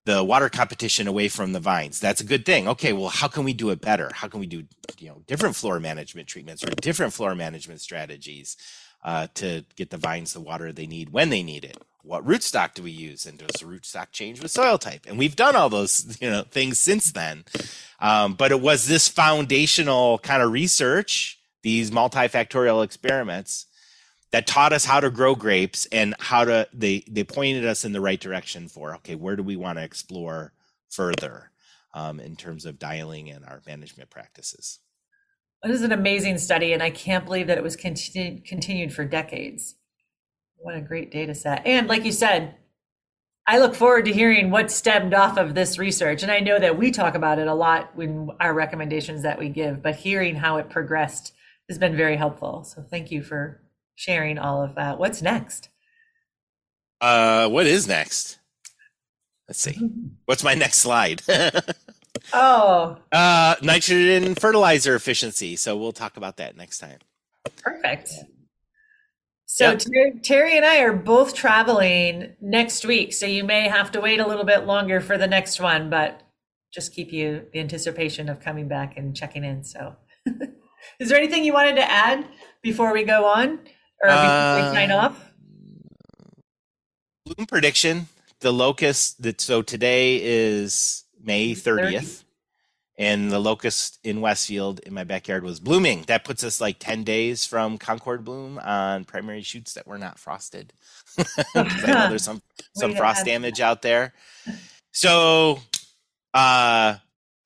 the 0.04 0.22
water 0.22 0.48
competition 0.48 1.08
away 1.08 1.28
from 1.28 1.52
the 1.52 1.60
vines. 1.60 1.98
That's 1.98 2.20
a 2.20 2.24
good 2.24 2.44
thing. 2.44 2.68
Okay, 2.68 2.92
well, 2.92 3.08
how 3.08 3.28
can 3.28 3.44
we 3.44 3.52
do 3.52 3.70
it 3.70 3.80
better? 3.80 4.10
How 4.14 4.28
can 4.28 4.40
we 4.40 4.46
do 4.46 4.64
you 4.98 5.08
know 5.08 5.22
different 5.26 5.56
floor 5.56 5.80
management 5.80 6.28
treatments 6.28 6.62
or 6.62 6.70
different 6.70 7.12
floor 7.12 7.34
management 7.34 7.80
strategies 7.80 8.56
uh, 9.02 9.28
to 9.34 9.64
get 9.76 9.90
the 9.90 9.96
vines 9.96 10.32
the 10.32 10.40
water 10.40 10.72
they 10.72 10.86
need 10.86 11.10
when 11.10 11.30
they 11.30 11.42
need 11.42 11.64
it? 11.64 11.78
What 12.02 12.26
rootstock 12.26 12.74
do 12.74 12.82
we 12.82 12.90
use, 12.90 13.24
and 13.24 13.38
does 13.38 13.60
the 13.60 13.66
rootstock 13.66 14.12
change 14.12 14.42
with 14.42 14.50
soil 14.50 14.76
type? 14.76 15.06
And 15.08 15.18
we've 15.18 15.36
done 15.36 15.56
all 15.56 15.70
those 15.70 16.18
you 16.20 16.30
know 16.30 16.42
things 16.42 16.78
since 16.78 17.12
then. 17.12 17.44
Um, 18.00 18.34
but 18.34 18.52
it 18.52 18.60
was 18.60 18.86
this 18.86 19.08
foundational 19.08 20.18
kind 20.18 20.42
of 20.42 20.52
research 20.52 21.38
these 21.64 21.90
multifactorial 21.90 22.84
experiments 22.84 23.66
that 24.34 24.48
taught 24.48 24.72
us 24.72 24.84
how 24.84 24.98
to 24.98 25.10
grow 25.10 25.36
grapes 25.36 25.86
and 25.92 26.12
how 26.18 26.44
to 26.44 26.66
they 26.72 27.04
they 27.08 27.22
pointed 27.22 27.64
us 27.64 27.84
in 27.84 27.92
the 27.92 28.00
right 28.00 28.18
direction 28.18 28.66
for 28.66 28.96
okay 28.96 29.14
where 29.14 29.36
do 29.36 29.44
we 29.44 29.54
want 29.54 29.78
to 29.78 29.84
explore 29.84 30.52
further 30.90 31.52
um, 31.94 32.18
in 32.18 32.34
terms 32.34 32.66
of 32.66 32.76
dialing 32.76 33.28
in 33.28 33.44
our 33.44 33.62
management 33.64 34.10
practices 34.10 34.80
it 35.62 35.70
is 35.70 35.82
an 35.82 35.92
amazing 35.92 36.36
study 36.36 36.72
and 36.72 36.82
i 36.82 36.90
can't 36.90 37.24
believe 37.24 37.46
that 37.46 37.58
it 37.58 37.62
was 37.62 37.76
continued 37.76 38.44
continued 38.44 38.92
for 38.92 39.04
decades 39.04 39.76
what 40.56 40.74
a 40.74 40.80
great 40.80 41.12
data 41.12 41.32
set 41.32 41.64
and 41.64 41.86
like 41.86 42.04
you 42.04 42.12
said 42.12 42.56
I 43.46 43.58
look 43.58 43.74
forward 43.74 44.06
to 44.06 44.12
hearing 44.12 44.50
what 44.50 44.70
stemmed 44.70 45.12
off 45.12 45.36
of 45.36 45.54
this 45.54 45.76
research. 45.76 46.22
And 46.22 46.32
I 46.32 46.40
know 46.40 46.58
that 46.58 46.78
we 46.78 46.90
talk 46.90 47.14
about 47.14 47.38
it 47.38 47.46
a 47.46 47.52
lot 47.52 47.90
in 47.98 48.30
our 48.40 48.54
recommendations 48.54 49.22
that 49.22 49.38
we 49.38 49.50
give, 49.50 49.82
but 49.82 49.96
hearing 49.96 50.34
how 50.34 50.56
it 50.56 50.70
progressed 50.70 51.34
has 51.68 51.76
been 51.76 51.94
very 51.94 52.16
helpful. 52.16 52.64
So 52.64 52.80
thank 52.80 53.10
you 53.10 53.22
for 53.22 53.60
sharing 53.94 54.38
all 54.38 54.62
of 54.62 54.74
that. 54.74 54.98
What's 54.98 55.22
next? 55.22 55.68
Uh, 57.00 57.48
what 57.48 57.66
is 57.66 57.86
next? 57.86 58.38
Let's 59.48 59.60
see. 59.60 59.78
What's 60.24 60.44
my 60.44 60.54
next 60.54 60.78
slide? 60.78 61.22
oh, 62.32 62.96
uh, 63.12 63.54
nitrogen 63.62 64.34
fertilizer 64.34 64.94
efficiency. 64.94 65.56
So 65.56 65.76
we'll 65.76 65.92
talk 65.92 66.16
about 66.16 66.38
that 66.38 66.56
next 66.56 66.78
time. 66.78 66.98
Perfect. 67.62 68.10
So 69.46 69.70
yep. 69.70 69.78
Terry, 69.78 70.12
Terry 70.22 70.56
and 70.56 70.64
I 70.64 70.80
are 70.80 70.92
both 70.92 71.34
traveling 71.34 72.34
next 72.40 72.84
week, 72.84 73.12
so 73.12 73.26
you 73.26 73.44
may 73.44 73.68
have 73.68 73.92
to 73.92 74.00
wait 74.00 74.18
a 74.18 74.26
little 74.26 74.44
bit 74.44 74.66
longer 74.66 75.00
for 75.00 75.16
the 75.16 75.26
next 75.26 75.60
one, 75.60 75.90
but 75.90 76.22
just 76.72 76.92
keep 76.92 77.12
you 77.12 77.46
the 77.52 77.60
anticipation 77.60 78.28
of 78.28 78.40
coming 78.40 78.66
back 78.66 78.96
and 78.96 79.14
checking 79.14 79.44
in. 79.44 79.62
So, 79.62 79.94
is 80.98 81.08
there 81.08 81.18
anything 81.18 81.44
you 81.44 81.52
wanted 81.52 81.76
to 81.76 81.88
add 81.88 82.26
before 82.62 82.92
we 82.92 83.04
go 83.04 83.26
on, 83.26 83.60
or 84.04 84.08
before 84.08 84.26
uh, 84.26 84.70
we 84.70 84.76
sign 84.76 84.90
off? 84.90 85.32
Bloom 87.26 87.46
prediction: 87.46 88.08
the 88.40 88.52
locust. 88.52 89.22
That 89.22 89.40
so 89.40 89.62
today 89.62 90.20
is 90.22 91.04
May 91.22 91.54
thirtieth 91.54 92.24
and 92.96 93.30
the 93.30 93.38
locust 93.38 93.98
in 94.04 94.20
Westfield 94.20 94.80
in 94.80 94.94
my 94.94 95.04
backyard 95.04 95.42
was 95.42 95.58
blooming. 95.58 96.02
That 96.06 96.24
puts 96.24 96.44
us 96.44 96.60
like 96.60 96.78
10 96.78 97.02
days 97.02 97.44
from 97.44 97.76
Concord 97.78 98.24
bloom 98.24 98.58
on 98.58 99.04
primary 99.04 99.42
shoots 99.42 99.74
that 99.74 99.86
were 99.86 99.98
not 99.98 100.18
frosted. 100.18 100.72
I 101.56 101.62
know 101.86 102.08
there's 102.08 102.24
some 102.24 102.42
some 102.76 102.94
frost 102.94 103.24
damage 103.24 103.60
out 103.60 103.82
there. 103.82 104.14
So 104.92 105.60
uh 106.32 106.96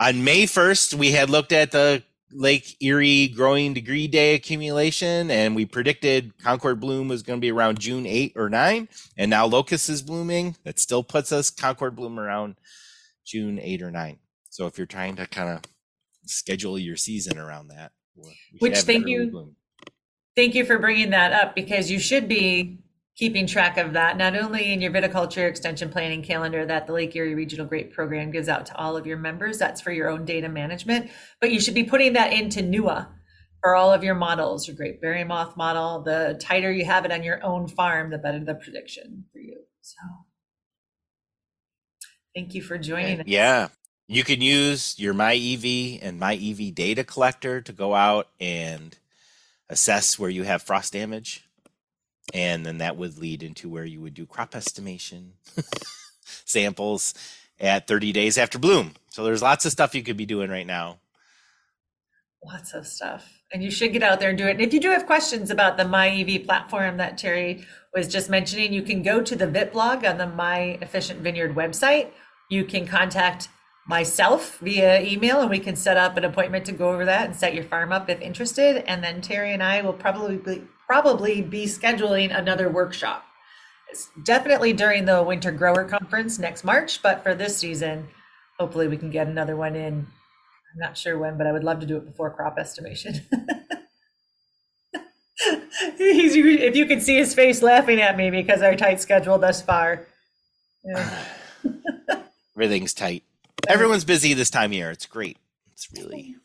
on 0.01 0.23
May 0.23 0.45
1st, 0.45 0.95
we 0.95 1.11
had 1.11 1.29
looked 1.29 1.53
at 1.53 1.73
the 1.73 2.05
Lake 2.33 2.77
Erie 2.81 3.29
growing 3.29 3.75
degree 3.75 4.07
day 4.07 4.35
accumulation, 4.35 5.31
and 5.31 5.57
we 5.57 5.65
predicted 5.65 6.37
Concord 6.39 6.81
bloom 6.81 7.09
was 7.09 7.23
going 7.23 7.39
to 7.39 7.41
be 7.41 7.51
around 7.51 7.81
June 7.81 8.07
8 8.07 8.33
or 8.37 8.49
9. 8.49 8.89
And 9.17 9.31
now 9.31 9.47
locust 9.47 9.89
is 9.89 10.03
blooming. 10.03 10.57
That 10.65 10.79
still 10.79 11.03
puts 11.03 11.33
us 11.33 11.51
Concord 11.51 11.97
bloom 11.97 12.19
around 12.19 12.57
June 13.25 13.59
8 13.61 13.83
or 13.83 13.91
9. 13.91 14.19
So 14.51 14.67
if 14.67 14.77
you're 14.77 14.87
trying 14.87 15.17
to 15.17 15.27
kind 15.27 15.51
of 15.51 15.63
schedule 16.27 16.79
your 16.79 16.97
season 16.97 17.39
around 17.39 17.69
that, 17.69 17.93
which 18.59 18.79
thank 18.79 19.07
you, 19.07 19.31
bloom. 19.31 19.57
thank 20.37 20.55
you 20.55 20.65
for 20.65 20.79
bringing 20.79 21.11
that 21.11 21.33
up 21.33 21.55
because 21.55 21.91
you 21.91 21.99
should 21.99 22.29
be 22.29 22.79
keeping 23.19 23.49
track 23.49 23.77
of 23.77 23.95
that 23.95 24.17
not 24.17 24.37
only 24.37 24.73
in 24.73 24.81
your 24.81 24.93
viticulture 24.93 25.49
extension 25.49 25.91
planning 25.91 26.23
calendar 26.23 26.65
that 26.65 26.87
the 26.87 26.93
Lake 26.93 27.17
Erie 27.17 27.35
Regional 27.35 27.67
Grape 27.67 27.93
Program 27.93 28.31
gives 28.31 28.49
out 28.49 28.65
to 28.67 28.77
all 28.77 28.97
of 28.97 29.07
your 29.07 29.19
members. 29.19 29.59
That's 29.59 29.81
for 29.81 29.91
your 29.91 30.09
own 30.09 30.25
data 30.25 30.49
management, 30.49 31.11
but 31.41 31.51
you 31.51 31.61
should 31.61 31.75
be 31.75 31.83
putting 31.83 32.13
that 32.13 32.33
into 32.33 32.63
NEWA 32.63 33.09
for 33.61 33.75
all 33.75 33.93
of 33.93 34.05
your 34.05 34.15
models, 34.15 34.69
your 34.69 34.77
grape 34.77 35.01
Berry 35.01 35.25
Moth 35.25 35.57
model. 35.57 36.03
The 36.03 36.39
tighter 36.41 36.71
you 36.71 36.85
have 36.85 37.05
it 37.05 37.11
on 37.11 37.25
your 37.25 37.45
own 37.45 37.67
farm, 37.67 38.11
the 38.11 38.19
better 38.19 38.39
the 38.39 38.55
prediction 38.55 39.25
for 39.33 39.41
you. 39.41 39.59
So. 39.81 39.99
Thank 42.37 42.55
you 42.55 42.63
for 42.63 42.79
joining 42.79 43.21
us. 43.21 43.27
Yeah. 43.27 43.69
You 44.07 44.23
can 44.23 44.41
use 44.41 44.95
your 44.97 45.13
MyEV 45.13 45.99
and 46.01 46.21
MyEV 46.21 46.73
data 46.73 47.03
collector 47.03 47.61
to 47.63 47.73
go 47.73 47.95
out 47.95 48.29
and 48.39 48.97
assess 49.69 50.19
where 50.19 50.31
you 50.31 50.45
have 50.45 50.63
frost 50.63 50.93
damage. 50.93 51.48
And 52.35 52.65
then 52.65 52.79
that 52.79 52.97
would 52.97 53.19
lead 53.19 53.43
into 53.43 53.69
where 53.69 53.85
you 53.85 54.01
would 54.01 54.15
do 54.15 54.27
crop 54.27 54.55
estimation 54.55 55.33
samples 56.45 57.15
at 57.61 57.87
30 57.87 58.13
days 58.13 58.39
after 58.39 58.59
bloom. 58.59 58.93
So 59.11 59.25
there's 59.25 59.43
lots 59.43 59.65
of 59.65 59.73
stuff 59.73 59.95
you 59.95 60.03
could 60.03 60.17
be 60.17 60.27
doing 60.27 60.51
right 60.51 60.67
now. 60.67 60.99
Lots 62.45 62.75
of 62.75 62.87
stuff. 62.87 63.41
And 63.53 63.65
you 63.65 63.71
should 63.71 63.93
get 63.93 64.03
out 64.03 64.21
there 64.21 64.29
and 64.29 64.39
do 64.39 64.47
it. 64.47 64.53
And 64.53 64.61
if 64.61 64.73
you 64.73 64.81
do 64.81 64.91
have 64.91 65.07
questions 65.07 65.51
about 65.51 65.77
the 65.77 65.85
MyEV 65.85 66.45
platform 66.45 66.99
that 66.99 67.19
Terry 67.19 67.65
was 67.95 68.07
just 68.07 68.31
mentioning, 68.31 68.73
you 68.73 68.83
can 68.83 69.03
go 69.03 69.23
to 69.23 69.35
the 69.35 69.47
VIT 69.47 69.73
blog 69.73 70.05
on 70.05 70.19
the 70.19 70.27
My 70.27 70.79
Efficient 70.83 71.21
Vineyard 71.21 71.55
website. 71.55 72.11
You 72.51 72.65
can 72.65 72.87
contact 72.87 73.49
myself 73.89 74.59
via 74.59 75.01
email 75.01 75.41
and 75.41 75.51
we 75.51 75.59
can 75.59 75.75
set 75.75 75.97
up 75.97 76.17
an 76.19 76.25
appointment 76.25 76.67
to 76.67 76.73
go 76.73 76.91
over 76.91 77.07
that 77.07 77.25
and 77.25 77.35
set 77.35 77.55
your 77.55 77.65
farm 77.65 77.91
up 77.91 78.09
if 78.11 78.21
interested 78.21 78.85
and 78.87 79.03
then 79.03 79.23
terry 79.23 79.51
and 79.51 79.63
i 79.63 79.81
will 79.81 79.95
probably 79.95 80.37
be, 80.37 80.63
probably 80.89 81.43
be 81.43 81.67
scheduling 81.67 82.37
another 82.37 82.69
workshop 82.69 83.25
it's 83.91 84.09
definitely 84.25 84.73
during 84.73 85.05
the 85.05 85.23
winter 85.23 85.53
grower 85.53 85.85
conference 85.85 86.39
next 86.39 86.65
march 86.65 87.03
but 87.03 87.23
for 87.23 87.35
this 87.35 87.57
season 87.57 88.09
hopefully 88.59 88.89
we 88.89 88.97
can 88.97 89.11
get 89.11 89.27
another 89.27 89.57
one 89.57 89.77
in 89.77 89.95
i'm 89.95 90.79
not 90.79 90.97
sure 90.97 91.19
when 91.19 91.37
but 91.39 91.47
i 91.47 91.53
would 91.53 91.65
love 91.65 91.81
to 91.81 91.87
do 91.87 91.97
it 91.97 92.07
before 92.07 92.31
crop 92.31 92.59
estimation 92.59 93.15
He's, 95.97 96.35
if 96.35 96.75
you 96.75 96.87
could 96.87 97.01
see 97.03 97.17
his 97.17 97.33
face 97.33 97.63
laughing 97.63 98.01
at 98.01 98.17
me 98.17 98.31
because 98.31 98.61
our 98.61 98.75
tight 98.75 99.01
schedule 99.01 99.39
thus 99.39 99.63
far 99.63 100.07
yeah. 100.85 101.25
everything's 102.57 102.93
tight 102.95 103.23
Everyone's 103.69 104.05
busy 104.05 104.33
this 104.33 104.49
time 104.49 104.71
of 104.71 104.75
year. 104.75 104.91
It's 104.91 105.05
great. 105.05 105.37
It's 105.73 105.89
really 105.93 106.37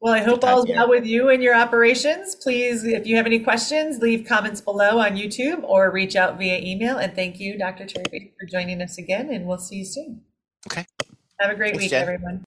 well. 0.00 0.14
I 0.14 0.20
hope 0.20 0.44
all's 0.44 0.66
well 0.68 0.88
with 0.88 1.06
you 1.06 1.30
and 1.30 1.42
your 1.42 1.54
operations. 1.54 2.34
Please, 2.34 2.84
if 2.84 3.06
you 3.06 3.16
have 3.16 3.26
any 3.26 3.38
questions, 3.38 3.98
leave 3.98 4.26
comments 4.26 4.60
below 4.60 4.98
on 4.98 5.12
YouTube 5.16 5.62
or 5.64 5.90
reach 5.90 6.16
out 6.16 6.38
via 6.38 6.58
email. 6.58 6.98
And 6.98 7.14
thank 7.14 7.40
you, 7.40 7.58
Dr. 7.58 7.86
Cherry, 7.86 8.34
for 8.38 8.46
joining 8.46 8.82
us 8.82 8.98
again. 8.98 9.32
And 9.32 9.46
we'll 9.46 9.58
see 9.58 9.76
you 9.76 9.84
soon. 9.84 10.22
Okay. 10.70 10.84
Have 11.40 11.50
a 11.50 11.54
great 11.54 11.70
Thanks, 11.70 11.84
week, 11.84 11.90
Jen. 11.90 12.02
everyone. 12.02 12.44